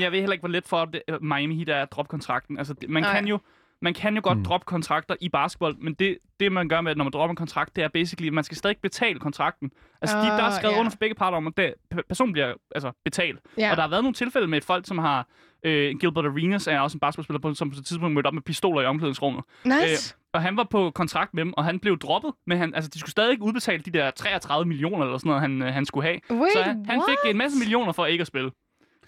[0.00, 2.58] jeg ved heller ikke, hvor let for det, Miami Heat er at droppe kontrakten.
[2.58, 3.38] Altså, det, man, kan jo,
[3.82, 4.44] man kan jo godt Mm.
[4.44, 7.76] droppe kontrakter i basketball, men det, det, man gør med, når man dropper en kontrakt,
[7.76, 9.70] det er basically, at man skal stadig betale kontrakten.
[10.02, 10.78] Altså, de, der er Ah, skrevet ja.
[10.78, 11.74] under for begge parter om, at det,
[12.08, 13.38] personen bliver altså, betalt.
[13.58, 13.70] Ja.
[13.70, 15.28] Og der har været nogle tilfælde med folk, som har...
[15.66, 18.42] Øh, Gilbert Arenas er også en basketballspiller, på, som på et tidspunkt mødte op med
[18.42, 19.44] pistoler i omklædningsrummet.
[19.64, 20.14] Nice.
[20.32, 22.32] Og han var på kontrakt med dem, og han blev droppet.
[22.46, 25.42] Men han, altså, de skulle stadig ikke udbetale de der 33 millioner eller sådan noget,
[25.42, 26.20] han, øh, han skulle have.
[26.30, 27.10] Wait, så han, han what?
[27.24, 28.50] fik en masse millioner for ikke at spille.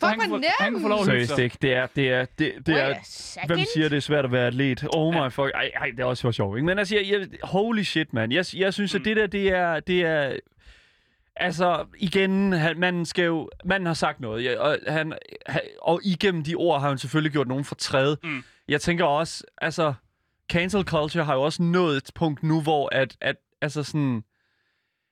[0.00, 1.62] Så Fuck, han, kunne han kunne få lov at hygge Seriøst sig.
[1.62, 4.46] Det er, det er, det, det Wait er, hvem siger, det er svært at være
[4.46, 4.86] atlet?
[4.94, 5.50] Oh my fuck.
[5.54, 6.66] Ej, ej, det er også for sjov, ikke?
[6.66, 8.32] Men altså, jeg, jeg, holy shit, man.
[8.32, 9.04] Jeg, jeg synes, at Mm.
[9.04, 10.36] det der, det er, det er...
[11.40, 13.50] Altså, igen, han, man skal jo...
[13.64, 15.12] Manden har sagt noget, ja, og, han,
[15.46, 18.16] han, og igennem de ord har han selvfølgelig gjort nogen fortræd.
[18.22, 18.42] Mm.
[18.68, 19.94] Jeg tænker også, altså...
[20.52, 24.22] Cancel culture har jo også nået et punkt nu, hvor at, at altså sådan...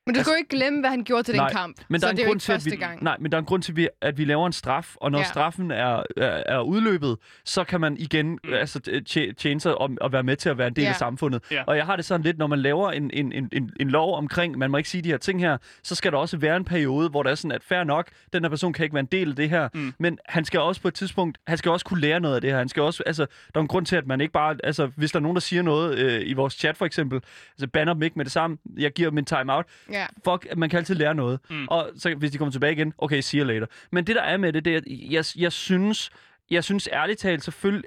[0.07, 1.77] Men du skal jo ikke glemme, hvad han gjorde til Nej, den kamp.
[1.89, 3.03] Men så der er det er en jo ikke til, vi, gang.
[3.05, 5.11] Nej, men der er en grund til, at vi, at vi laver en straf, og
[5.13, 5.25] når Ja.
[5.25, 8.53] straffen er, er, er udløbet, så kan man igen mm.
[8.53, 10.89] altså, tje- tjene sig om at være med til at være en del Ja.
[10.91, 11.43] af samfundet.
[11.51, 11.63] Ja.
[11.67, 14.17] Og jeg har det sådan lidt, når man laver en, en, en, en, en lov
[14.17, 16.65] omkring, man må ikke sige de her ting her, så skal der også være en
[16.65, 19.09] periode, hvor der er sådan, at fair nok, den her person kan ikke være en
[19.13, 19.95] del af det her, Mm.
[19.99, 22.51] men han skal også på et tidspunkt, han skal også kunne lære noget af det
[22.51, 22.59] her.
[22.59, 25.13] Han skal også, altså, der er en grund til, at man ikke bare, altså, hvis
[25.13, 27.21] der er nogen, der siger noget øh, i vores chat for eksempel,
[27.53, 29.96] altså banner dem ikke med det samme, jeg giver dem en timeout, Ja.
[30.25, 31.41] Fuck, man kan altid lære noget.
[31.51, 31.69] Mm.
[31.69, 33.67] Og så hvis de kommer tilbage igen, okay, see you later.
[33.93, 36.11] Men det der er med det, det er, at jeg, jeg synes,
[36.51, 37.85] jeg synes ærligt talt selvfølgelig,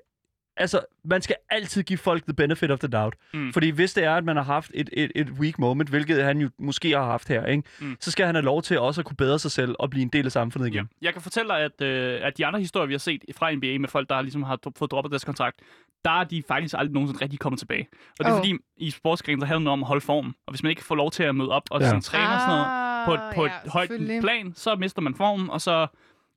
[0.60, 3.16] altså, man skal altid give folk the benefit of the doubt.
[3.34, 3.54] Mm.
[3.54, 6.42] Fordi hvis det er, at man har haft et, et, et weak moment, hvilket han
[6.42, 7.64] jo måske har haft her, ikke?
[7.80, 7.98] Mm.
[8.00, 10.10] Så skal han have lov til også at kunne bedre sig selv og blive en
[10.10, 10.74] del af samfundet Ja.
[10.74, 10.90] igen.
[11.02, 13.78] Jeg kan fortælle dig, at, øh, at de andre historier, vi har set fra NBA
[13.80, 15.60] med folk, der ligesom har fået droppet deres kontrakt,
[16.06, 17.88] der er de faktisk aldrig nogensinde rigtig kommet tilbage.
[18.20, 18.38] Og det er Åh.
[18.38, 20.34] fordi, i sportsgrenen, der handler det noget om at holde formen.
[20.48, 21.86] Og hvis man ikke får lov til at møde op og Ja.
[21.86, 21.90] ja.
[21.90, 25.02] sådan, træne og sådan noget på et, på et Ah, ja, højt plan, så mister
[25.02, 25.88] man formen, og så,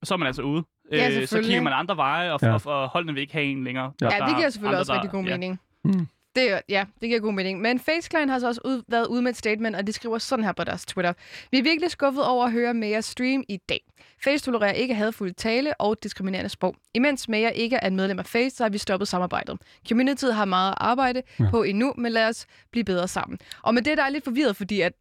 [0.05, 0.63] så er man altså ude.
[0.93, 2.53] Ja, Øh, så kigger man andre veje, og, Ja.
[2.55, 3.93] og, og holdene vil ikke have en længere.
[4.01, 4.07] Ja.
[4.07, 5.31] Der Ja, det er giver selvfølgelig andre, også der- rigtig god ja.
[5.37, 5.61] mening.
[5.85, 6.07] Mm.
[6.37, 7.61] Det, ja, det giver god mening.
[7.61, 10.19] Men Face Clan har så også ud, været ude med et statement, og de skriver
[10.19, 11.13] sådan her på deres Twitter.
[11.51, 13.81] Vi er virkelig skuffet over at høre Mayers stream i dag.
[14.25, 16.75] Face tolererer ikke hadfuld tale og diskriminerende sprog.
[16.95, 19.59] Imens Mayer ikke er et medlem af Face, så har vi stoppet samarbejdet.
[19.89, 21.45] Communityet har meget at arbejde ja.
[21.45, 21.51] Ja.
[21.51, 23.39] på endnu, men lad os blive bedre sammen.
[23.63, 24.93] Og med det, der er lidt forvirret, fordi at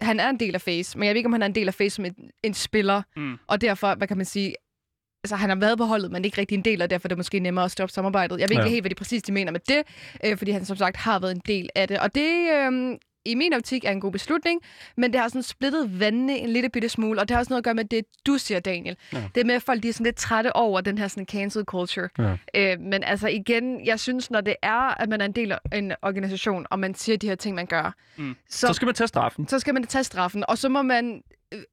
[0.00, 1.68] han er en del af Face, men jeg ved ikke, om han er en del
[1.68, 3.36] af Face som en, en spiller, Mm.
[3.46, 4.54] og derfor, hvad kan man sige,
[5.24, 7.18] altså, han har været på holdet, men ikke rigtig en del, og derfor er det
[7.18, 8.40] måske nemmere at stoppe samarbejdet.
[8.40, 8.68] Jeg ved ikke Ja.
[8.70, 9.82] helt, hvad de præcis de mener med det,
[10.24, 11.98] øh, fordi han som sagt har været en del af det.
[11.98, 14.60] Og det, øh, i min optik, er en god beslutning,
[14.96, 17.60] men det har sådan splittet vandene en lille bitte smule, og det har også noget
[17.60, 18.96] at gøre med det, du siger, Daniel.
[19.12, 19.24] Ja.
[19.34, 21.64] Det er med, at folk de er sådan lidt trætte over den her sådan cancel
[21.64, 22.08] culture.
[22.18, 22.36] Ja.
[22.72, 25.58] Øh, men altså igen, jeg synes, når det er, at man er en del af
[25.72, 28.36] en organisation, og man siger de her ting, man gør, Mm.
[28.50, 29.48] så, Så skal man tage straffen.
[29.48, 31.22] så skal man tage straffen, og så må man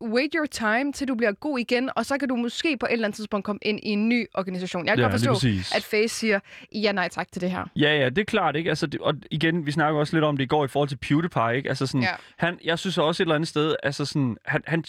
[0.02, 2.94] wait your time, til du bliver god igen, og så kan du måske på et
[2.94, 4.86] eller andet tidspunkt komme ind i en ny organisation.
[4.86, 6.40] Jeg kan Ja, godt forstå, at Face siger,
[6.76, 7.66] ja nej tak til det her.
[7.76, 8.70] Ja, ja, det er klart, ikke?
[8.70, 10.98] Altså, det, og igen, vi snakker også lidt om det i går i forhold til
[10.98, 11.70] PewDiePie, ikke?
[11.70, 12.14] Altså sådan, Ja.
[12.38, 14.84] han, jeg synes også et eller andet sted, altså sådan, han, han,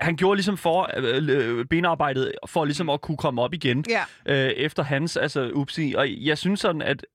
[0.00, 4.02] han gjorde ligesom for øh, øh, benarbejdet for ligesom at kunne komme op igen Ja.
[4.26, 5.94] øh, efter hans, altså upsi.
[5.96, 7.06] Og jeg synes sådan, at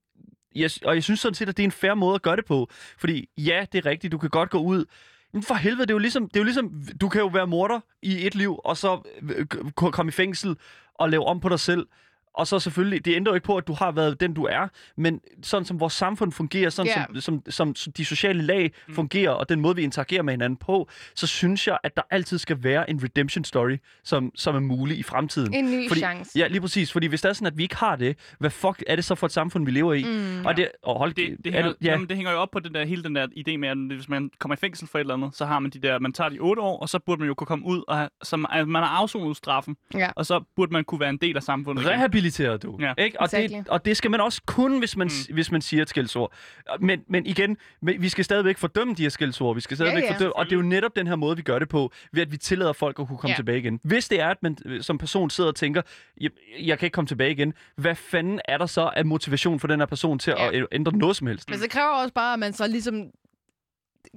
[0.54, 2.44] jeg, og jeg synes sådan set, at det er en fair måde at gøre det
[2.44, 2.68] på.
[2.98, 4.84] Fordi ja, det er rigtigt, du kan godt gå ud.
[5.32, 7.46] Men for helvede, det er jo ligesom, det er jo ligesom du kan jo være
[7.46, 10.56] morder i et liv, og så øh, komme i fængsel
[10.94, 11.86] og lave om på dig selv.
[12.34, 14.68] Og så selvfølgelig, det ændrer jo ikke på, at du har været den, du er,
[14.96, 17.20] men sådan som vores samfund fungerer, sådan Ja.
[17.20, 18.94] som, som, som, de sociale lag mm.
[18.94, 22.38] fungerer, og den måde, vi interagerer med hinanden på, så synes jeg, at der altid
[22.38, 25.54] skal være en redemption story, som, som er mulig i fremtiden.
[25.54, 26.38] En ny fordi, chance.
[26.38, 26.92] Ja, lige præcis.
[26.92, 29.14] Fordi hvis det er sådan, at vi ikke har det, hvad fuck er det så
[29.14, 30.04] for et samfund, vi lever i?
[30.04, 30.46] Mm.
[30.46, 31.86] Og det, og hold, Det, det, er hænger, det, ja.
[31.86, 33.76] ja, jamen, det hænger jo op på den der, hele den der idé med, at
[33.96, 36.12] hvis man kommer i fængsel for et eller andet, så har man de der, man
[36.12, 38.36] tager de otte år, og så burde man jo kunne komme ud, og have, så
[38.36, 40.10] man, man har afsonet straffen, Ja.
[40.16, 41.82] og så burde man kunne være en del af samfundet.
[41.92, 42.00] igen.
[42.22, 42.76] Rehabiliteret du.
[42.80, 42.92] Ja.
[42.98, 43.20] Ikke?
[43.20, 43.56] Og, Exactly.
[43.58, 45.34] det, og det skal man også kunne, hvis man, mm.
[45.34, 46.32] hvis man siger et skældsord.
[46.80, 49.54] Men, men igen, vi skal stadigvæk fordømme de her skældsord.
[49.54, 50.14] Vi skal stadigvæk Ja, ja.
[50.14, 52.32] fordømme, og det er jo netop den her måde, vi gør det på, ved at
[52.32, 53.36] vi tillader folk at kunne komme Ja.
[53.36, 53.80] tilbage igen.
[53.84, 55.82] Hvis det er, at man øh, som person sidder og tænker,
[56.20, 56.30] jeg,
[56.60, 59.80] jeg kan ikke komme tilbage igen, hvad fanden er der så af motivation for den
[59.80, 60.50] her person til Ja.
[60.50, 61.50] at ændre noget som helst?
[61.50, 63.04] Men så kræver også bare, at man så ligesom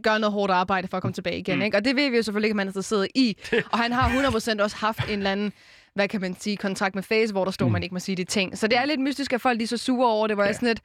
[0.04, 1.56] gør noget hårdt arbejde for at komme tilbage igen.
[1.56, 1.62] Mm.
[1.62, 1.78] Ikke?
[1.78, 3.38] Og det ved vi jo selvfølgelig ikke, at man er interesseret i.
[3.72, 5.54] Og han har 100% også haft en eller anden
[5.96, 7.74] hvad kan man sige, kontrakt med Face, hvor der stod, mm.
[7.74, 8.58] man ikke må sige de ting.
[8.58, 10.48] Så det er lidt mystisk, at folk er så sure over det, hvor ja.
[10.48, 10.80] jeg sådan lidt,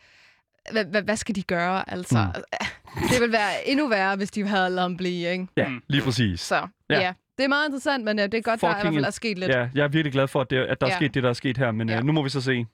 [0.73, 1.90] hvad, hvad, hvad skal de gøre?
[1.92, 3.03] Altså, mm.
[3.11, 5.46] det ville være endnu værre, hvis de havde lavet blive, ikke?
[5.57, 5.83] Ja, Mm.
[5.88, 6.40] lige præcis.
[6.40, 6.64] Så Ja.
[6.90, 7.01] ja.
[7.01, 7.12] ja.
[7.38, 9.11] Det er meget interessant, men uh, det er godt, der i hvert Fucking fald er
[9.11, 9.51] sket lidt.
[9.51, 10.96] Ja, jeg er virkelig glad for, at, det, at der er Ja.
[10.96, 11.94] sket det, der er sket her, men ja.
[11.94, 12.01] Ja.
[12.01, 12.66] øh, nu må vi så se.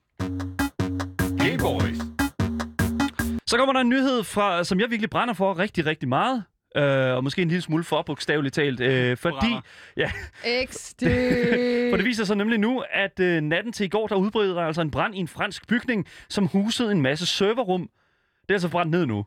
[1.39, 1.99] Gay Boys.
[3.47, 6.45] Så kommer der en nyhed, fra, som jeg virkelig brænder for rigtig, rigtig meget.
[6.77, 8.81] Øh, og måske en lille smule for bogstaveligt talt.
[8.81, 9.61] Øh, fordi, Brænder.
[10.03, 10.11] ja,
[11.91, 14.63] for det viser sig nemlig nu, at øh, natten til i går, der udbrød der
[14.63, 17.91] altså en brand i en fransk bygning, som husede en masse serverrum.
[18.43, 19.27] Det er altså brændt ned nu.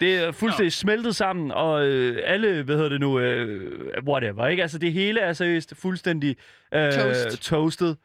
[0.00, 4.62] Det er fuldstændig smeltet sammen, og øh, alle, hvad hedder det nu, øh, whatever, ikke?
[4.62, 6.36] Altså det hele er seriøst fuldstændig
[6.74, 7.42] øh, Toast.
[7.42, 7.96] toasted.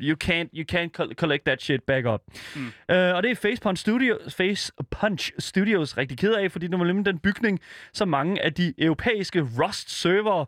[0.00, 2.20] You can't, you can't col- collect that shit back up.
[2.56, 2.66] Mm.
[2.66, 6.78] Uh, og det er Face Punch, Studio, Face Punch Studios rigtig ked af, fordi det
[6.78, 7.60] var nemlig den bygning,
[7.92, 10.46] som mange af de europæiske Rust-servere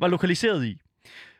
[0.00, 0.80] var lokaliseret i.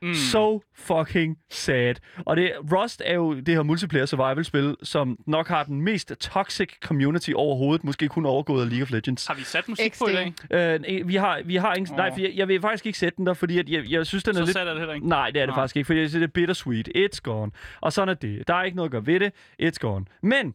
[0.02, 0.14] Mm.
[0.14, 1.94] So fucking sad.
[2.26, 6.70] Og det, Rust er jo det her multiplayer survival-spil, som nok har den mest toxic
[6.82, 9.26] community overhovedet, måske kun overgået af League of Legends.
[9.26, 11.00] Har vi sat musik på i dag?
[11.00, 11.92] Uh, vi har, vi har ingen...
[11.92, 11.96] Åh.
[11.96, 14.24] Nej, for jeg, jeg vil faktisk ikke sætte den der, fordi at jeg, jeg synes,
[14.24, 14.56] den er Så lidt...
[14.56, 15.08] er det heller ikke.
[15.08, 15.60] Nej, det er det Nå.
[15.60, 16.88] faktisk ikke, fordi jeg synes, det er bittersweet.
[16.96, 17.52] It's gone.
[17.80, 18.48] Og sådan er det.
[18.48, 19.32] Der er ikke noget at gøre ved det.
[19.62, 20.04] It's gone.
[20.22, 20.54] Men,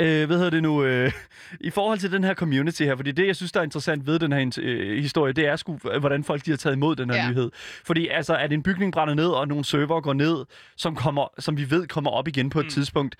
[0.00, 1.12] øh, hvad hedder det nu, øh,
[1.60, 4.18] i forhold til den her community her, fordi det, jeg synes, der er interessant ved
[4.18, 7.16] den her øh, historie, det er sgu, hvordan folk de har taget imod den her
[7.16, 7.30] Ja.
[7.30, 7.50] nyhed.
[7.84, 10.44] Fordi altså, at en bygning brænder ned, og nogle server går ned,
[10.76, 12.70] som, kommer, som vi ved kommer op igen på et Mm.
[12.70, 13.16] tidspunkt.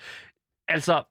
[0.69, 1.03] Altså,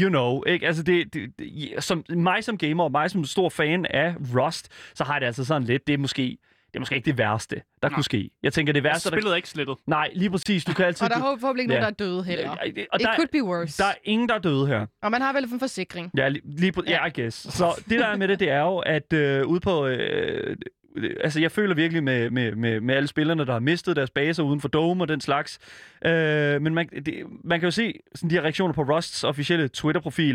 [0.00, 0.66] you know, ikke?
[0.66, 4.68] Altså, det, det, det, som, mig som gamer, og mig som stor fan af Rust,
[4.94, 7.62] så har det altså sådan lidt, det er måske, det er måske ikke det værste,
[7.82, 7.94] der Nå.
[7.94, 8.30] kunne ske.
[8.42, 9.76] Jeg tænker, det værste, der spillet er ikke slettet.
[9.86, 10.64] Nej, lige præcis.
[10.64, 11.04] Du kan altid...
[11.04, 11.86] Og der er forhåbentlig ikke nogen, Ja.
[11.86, 12.44] der er døde heller.
[12.44, 13.82] Ja, ja, It der, could be worse.
[13.82, 14.86] der er ingen, der er døde her.
[15.02, 16.10] Og man har vel en forsikring.
[16.16, 17.52] Ja, lige, lige på, ja, I guess.
[17.56, 19.86] Så det der er med det, det er jo, at øh, ude på...
[19.86, 20.56] Øh,
[20.96, 24.42] altså, jeg føler virkelig med, med, med, med alle spillerne, der har mistet deres baser
[24.42, 25.58] uden for Dome og den slags.
[26.04, 29.68] Øh, men man, det, man kan jo se sådan de her reaktioner på Rusts officielle
[29.68, 30.34] Twitter-profil,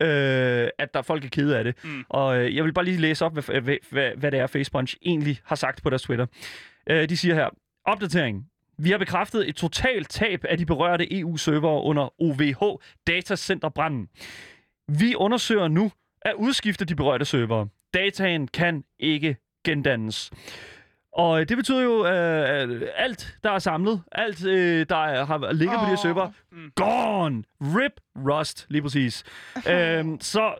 [0.00, 1.84] øh, at der folk er kede af det.
[1.84, 2.04] Mm.
[2.08, 4.96] Og øh, jeg vil bare lige læse op, hvad, hvad, hvad, hvad det er, Facepunch
[5.02, 6.26] egentlig har sagt på deres Twitter.
[6.90, 7.48] Øh, de siger her,
[7.84, 8.46] opdatering.
[8.78, 14.08] Vi har bekræftet et totalt tab af de berørte EU-servere under OVH datacenterbranden.
[14.88, 17.68] Vi undersøger nu at udskifte de berørte servere.
[17.94, 20.30] Dataen kan ikke gendannes.
[21.12, 25.24] Og øh, det betyder jo, øh, at alt, der er samlet, alt, øh, der er,
[25.26, 26.72] har ligget på de her server, Mm.
[26.76, 27.42] gone!
[27.60, 29.24] Rip Rust, lige præcis.
[29.70, 30.54] øhm, så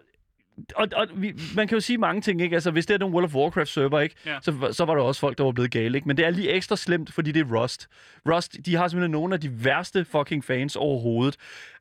[0.77, 2.55] og, og vi, man kan jo sige mange ting, ikke?
[2.55, 4.15] Altså, hvis det er nogle World of Warcraft-server, ikke?
[4.27, 4.37] Ja.
[4.43, 6.09] Så, så var der også folk, der var blevet gale, ikke?
[6.09, 7.89] Men det er lige ekstra slemt, fordi det er Rust.
[8.29, 11.37] Rust, de har simpelthen nogle af de værste fucking fans overhovedet.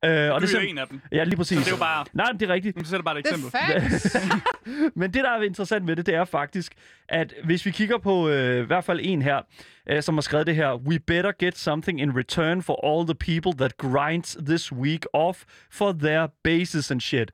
[0.05, 1.01] Øh, og det det er sim- jo en af dem.
[1.11, 1.57] Ja, lige præcis.
[1.57, 2.05] Så det er jo bare...
[2.13, 2.77] Nej, men det er rigtigt.
[2.77, 3.51] Nu sætter bare et eksempel.
[4.95, 6.73] Men det, der er interessant med det, det er faktisk,
[7.09, 9.41] at hvis vi kigger på øh, i hvert fald en her,
[9.89, 13.15] øh, som har skrevet det her, We better get something in return for all the
[13.41, 17.31] people that grinds this week off for their bases and shit.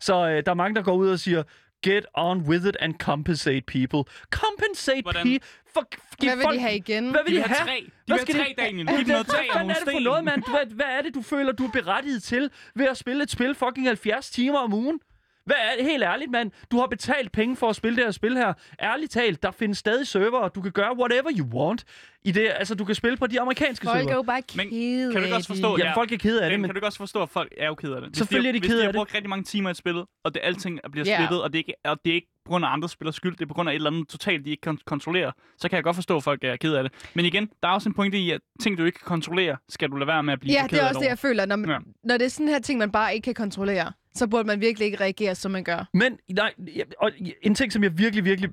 [0.00, 1.42] Så øh, der er mange, der går ud og siger,
[1.84, 4.12] Get on with it and compensate people.
[4.30, 5.40] Compensate people.
[5.74, 5.82] For,
[6.20, 7.10] give Hvad vil folk, de have igen?
[7.10, 7.84] Hvad vil De de vil have tre.
[7.86, 8.86] De Hvad vil skal have de- tre, Daniel.
[8.86, 10.02] Giv dem noget hvad træ og nogle er det for sten.
[10.02, 10.42] noget, mand?
[10.50, 13.54] Hvad, hvad er det, du føler, du er berettiget til ved at spille et spil
[13.54, 15.00] fucking 70 timer om ugen?
[15.46, 15.84] Hvad er det?
[15.90, 16.50] Helt ærligt, mand.
[16.70, 18.52] Du har betalt penge for at spille det her spil her.
[18.82, 21.84] Ærligt talt, der findes stadig server, du kan gøre whatever you want.
[22.24, 24.14] I det, altså, du kan spille på de amerikanske Folk er server.
[24.14, 26.50] jo bare Men kede kan du af godt de- forstå, Jamen, folk er kede af
[26.50, 28.10] det, Men men kan du godt forstå, at folk er jo kede af det?
[28.10, 28.98] Hvis Selvfølgelig er de hvis kede de af har det.
[28.98, 31.16] brugt rigtig mange timer i spillet, og det alting bliver Ja.
[31.16, 33.42] splittet, og det, ikke, og det er ikke på grund af andre spillers skyld, det
[33.42, 35.84] er på grund af et eller andet totalt, de ikke kan kontrollere, så kan jeg
[35.84, 36.92] godt forstå, at folk er kede af det.
[37.14, 39.88] Men igen, der er også en pointe i, at ting, du ikke kan kontrollere, skal
[39.90, 41.18] du lade være med at blive Ja, så det ked er af også det, jeg
[41.18, 41.46] føler.
[41.46, 41.78] Når, man, Ja.
[42.04, 44.86] når det er sådan her ting, man bare ikke kan kontrollere, så burde man virkelig
[44.86, 45.88] ikke reagere, som man gør.
[45.92, 46.52] Men nej,
[46.98, 47.10] og
[47.42, 48.50] en ting, som jeg virkelig, virkelig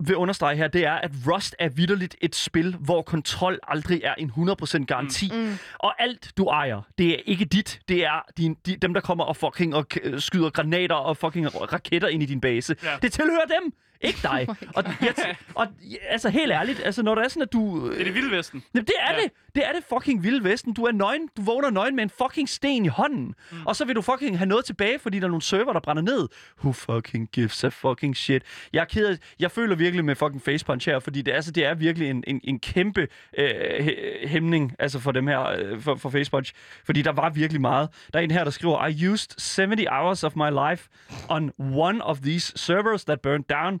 [0.00, 4.14] vil understrege her, det er, at Rust er vidderligt et spil, hvor kontrol aldrig er
[4.14, 5.30] en 100% garanti.
[5.32, 5.38] Mm.
[5.38, 5.58] Mm.
[5.78, 7.80] Og alt, du ejer, det er ikke dit.
[7.88, 9.86] Det er din, de, dem, der kommer og fucking og
[10.18, 12.76] skyder granater og fucking raketter ind i din base.
[12.82, 12.88] Ja.
[13.02, 14.46] Det tilhører dem, ikke dig.
[14.76, 15.14] og, jeg,
[15.54, 15.66] og
[16.08, 17.90] altså helt ærligt, altså når det er sådan, at du...
[17.90, 18.62] Det er det vilde vesten.
[18.74, 19.22] Jamen, det er Ja.
[19.22, 19.30] det.
[19.54, 20.74] Det er det fucking vilde vesten.
[20.74, 21.28] Du er nøgen.
[21.36, 23.34] Du vågner nøgen med en fucking sten i hånden.
[23.52, 23.56] Mm.
[23.66, 26.02] Og så vil du fucking have noget tilbage, fordi der er nogle server, der brænder
[26.02, 26.28] ned.
[26.64, 28.42] Who fucking gives a fucking shit?
[28.72, 31.64] Jeg er ked af, Jeg føler virkelig med fucking facepunch her, fordi det, altså, det
[31.66, 35.94] er virkelig en, en, en kæmpe øh, hæ- hæmning altså for dem her, øh, for,
[35.94, 36.52] for facepunch.
[36.84, 37.88] Fordi der var virkelig meget.
[38.12, 40.88] Der er en her, der skriver, I used 70 hours of my life
[41.28, 43.80] on one of these servers that burned down.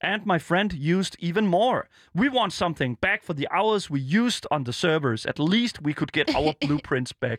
[0.00, 1.80] And my friend used even more.
[2.14, 5.26] We want something back for the hours we used on the servers.
[5.26, 7.38] At least we could get our blueprints back.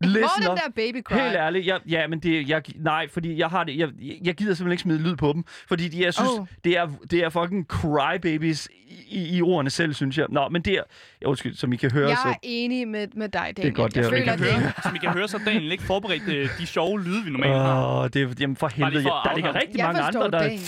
[0.00, 1.14] Hvor er den der baby cry?
[1.14, 3.88] Helt ærligt, jeg, ja, men det, jeg, nej, fordi jeg har det, jeg,
[4.24, 6.40] jeg gider simpelthen ikke smide lyd på dem, fordi de, jeg synes, Oh.
[6.40, 6.46] oh.
[6.64, 8.68] det, er, det er fucking crybabies
[9.08, 10.26] i, i ordene selv, synes jeg.
[10.28, 10.82] Nå, men det er,
[11.22, 12.28] ja, undskyld, som I kan høre, Jeg så...
[12.28, 13.74] er enig med, med dig, Daniel.
[13.74, 15.40] godt, det jeg er- vi føler, Kan det høre, som I kan høre, så er
[15.44, 17.98] Daniel ikke forberedt øh, de sjove lyde, vi normalt har.
[18.02, 20.38] Åh, det er, jamen for helvede, for at der ligger rigtig Jeg mange andre, der...
[20.38, 20.60] Daniel.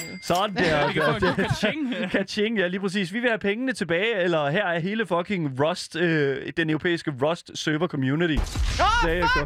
[0.56, 0.86] Sådan der.
[0.86, 1.94] Vi kan få en kaching.
[2.12, 3.12] Kaching, ja, lige præcis.
[3.12, 7.50] Vi vil have pengene tilbage, eller her er hele fucking Rust, øh, den europæiske Rust
[7.58, 8.34] server community.
[8.80, 9.40] Åh, There you go.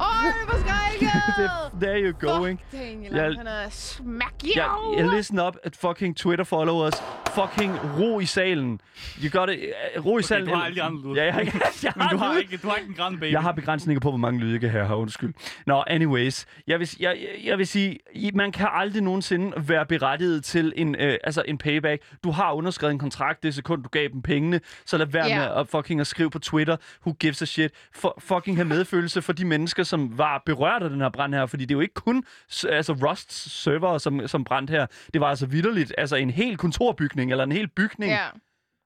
[0.00, 1.10] Øj, hvor skrækket!
[1.82, 2.62] There you go, ikke?
[2.70, 4.66] Fuck, Daniel, Jeg- han er smack Ja,
[4.98, 6.94] jeg listen up at fucking Twitter followers.
[7.34, 8.80] Fucking ro i salen.
[9.24, 9.58] You got it.
[9.98, 10.48] Uh, ro i salen.
[10.48, 11.24] du har alle de andre lyde.
[11.24, 13.32] Ja, jeg, jeg, jeg, Men du har ikke, du har ikke en græn baby.
[13.32, 15.34] Jeg har begrænsninger på, hvor mange lyde jeg kan have her, undskyld.
[15.66, 16.46] Nå, anyways.
[16.66, 17.98] Jeg vil, jeg, jeg- vil sige,
[18.34, 22.02] man kan aldrig nogensinde være berettiget til en, øh, altså en payback.
[22.24, 25.38] Du har underskrevet en kontrakt det sekund, du gav dem pengene, så lad være Ja.
[25.38, 27.72] med at fucking at skrive på Twitter, who gives a shit.
[27.94, 31.46] For, fucking have medfølelse for de mennesker, som var berørt af den her brand her,
[31.46, 32.24] fordi det er jo ikke kun
[32.68, 34.86] altså Rusts server, som, som brændte her.
[35.14, 38.26] Det var altså vidderligt, altså en hel kontorbygning, eller en hel bygning, Ja.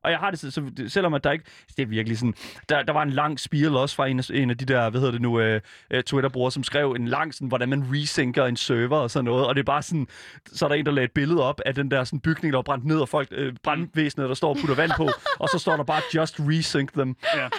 [0.05, 1.45] Og jeg har det, så, så selvom at der ikke...
[1.77, 2.35] Det er virkelig sådan...
[2.69, 5.01] Der, der var en lang spiel også fra en, af- en af de der, hvad
[5.01, 8.57] hedder det nu, øh, øh, Twitter-brugere, som skrev en lang sådan, hvordan man resynker en
[8.57, 9.47] server og sådan noget.
[9.47, 10.07] Og det er bare sådan...
[10.53, 12.57] Så er der en, der lagde et billede op af den der sådan, bygning, der
[12.57, 15.09] var brændt ned, og folk, øh, brandvæsenet, der står og putter vand på.
[15.43, 17.17] og så står der bare, just resync them.
[17.37, 17.49] Ja.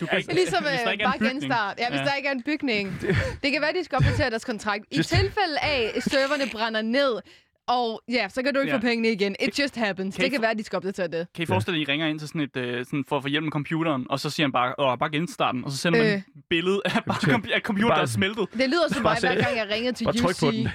[0.00, 1.74] Du kan ikke, Ligesom hvis der øh, ikke bare genstart.
[1.78, 2.04] Ja, hvis Ja.
[2.04, 3.00] der ikke er en bygning.
[3.42, 4.84] Det kan være, de skal opdatere deres kontrakt.
[4.90, 7.20] I Just- tilfælde af, at serverne brænder ned,
[7.66, 8.76] og ja, så kan du ikke Ja.
[8.76, 9.36] få pengene igen.
[9.40, 10.16] It just happens.
[10.16, 11.26] Kan I Det kan få- være, at de skal opdatere det.
[11.34, 13.22] Kan I forestille jer, at I ringer ind til sådan et, øh, sådan for at
[13.22, 15.98] få hjælp med computeren, og så siger han bare, åh, bare genstarten, og så sender
[15.98, 16.18] man Øh.
[16.18, 18.46] et billede af, bare, com- af computeren, der er Bare- smeltet.
[18.52, 20.40] Det lyder som Bare mig, hver gang jeg ringer til Bare UC.
[20.40, 20.68] den.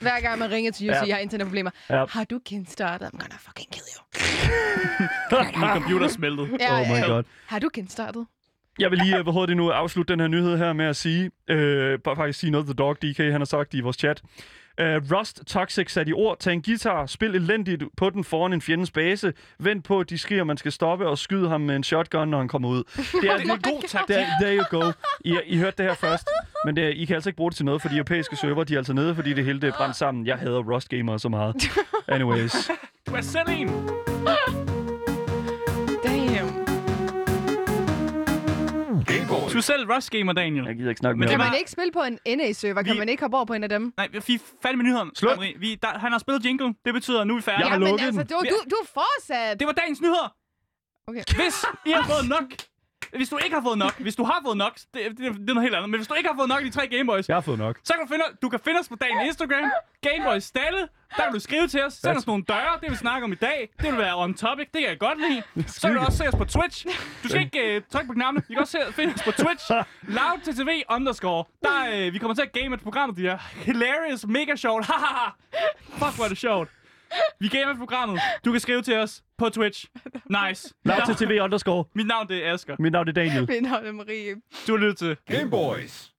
[0.00, 1.02] Hver gang man ringer til UC, Ja.
[1.06, 1.70] jeg har internetproblemer.
[1.90, 2.04] Ja.
[2.08, 3.06] Har du genstartet?
[3.06, 4.02] I'm gonna fucking kill you.
[5.60, 6.48] Min computer er smeltet.
[6.60, 7.06] Ja, Oh my ja.
[7.06, 7.22] god.
[7.46, 8.26] Har du genstartet?
[8.78, 10.96] Jeg vil lige, øh, hvad hedder det nu, afslutte den her nyhed her med at
[10.96, 14.22] sige, øh, bare faktisk sige noget, The Dog DK, han har sagt i vores chat.
[14.80, 14.86] Uh,
[15.18, 16.38] Rust Toxic sat i ord.
[16.38, 19.32] Tag en guitar, spil elendigt på den foran en fjendens base.
[19.58, 22.38] Vent på, at de skriger, man skal stoppe og skyde ham med en shotgun, når
[22.38, 22.82] han kommer ud.
[22.96, 24.16] Det er, Det er en god taktik.
[24.16, 24.90] there, there you go.
[25.20, 26.28] I, I hørte det her først.
[26.64, 28.74] Men det, I kan altså ikke bruge det til noget, for de europæiske server, de
[28.74, 30.26] er altså nede, fordi det hele det er brændt sammen.
[30.26, 31.54] Jeg hader Rust gamere så meget.
[32.08, 32.70] Anyways.
[33.06, 33.70] Du er selv en.
[39.56, 40.64] Du er selv Rust Gamer, Daniel.
[40.66, 42.82] Jeg gider ikke snakke Men det om Kan var- man ikke spille på en NA-server?
[42.82, 43.92] Kan Vi- man ikke hoppe over på en af dem?
[43.96, 44.20] Nej, vi er
[44.62, 45.10] færdige med nyhederne.
[45.14, 45.38] Slut.
[45.64, 46.74] Vi, der, han har spillet jingle.
[46.84, 47.60] Det betyder, at nu er vi færdige.
[47.60, 49.60] Jeg har ja, men lukket altså, du, du, du er fortsat.
[49.60, 50.28] Det var dagens nyheder.
[51.08, 51.22] Okay.
[51.40, 52.48] Hvis I har fået nok
[53.12, 55.54] Hvis du ikke har fået nok, hvis du har fået nok, det, det, det er
[55.54, 57.36] noget helt andet, men hvis du ikke har fået nok af de tre Gameboys, Jeg
[57.36, 57.78] har fået nok.
[57.84, 59.70] så kan du finde, du kan finde os på dagen Instagram,
[60.02, 60.78] Gameboys Stalle,
[61.16, 63.34] der kan du skrive til os, send os nogle døre, det vi snakker om i
[63.34, 65.42] dag, det vil være on topic, det kan jeg godt lide.
[65.68, 66.86] Så kan du også se os på Twitch.
[67.22, 69.70] Du skal ikke uh, trykke på knappen, I kan også se, finde os på Twitch,
[70.18, 71.44] loud til TV underscore.
[71.62, 75.30] Der, uh, vi kommer til at game et program, det er hilarious, mega sjovt, hahaha.
[75.98, 76.68] Fuck, hvor er det sjovt.
[77.40, 78.20] Vi gamer programmet.
[78.44, 79.86] Du kan skrive til os på Twitch.
[80.48, 80.74] Nice.
[80.84, 81.84] Lav til TV underscore.
[81.94, 82.76] Mit navn det er Asger.
[82.78, 83.46] Mit navn er Daniel.
[83.48, 84.34] Mit navn er Marie.
[84.66, 86.12] Du har lyttet til Game Boys.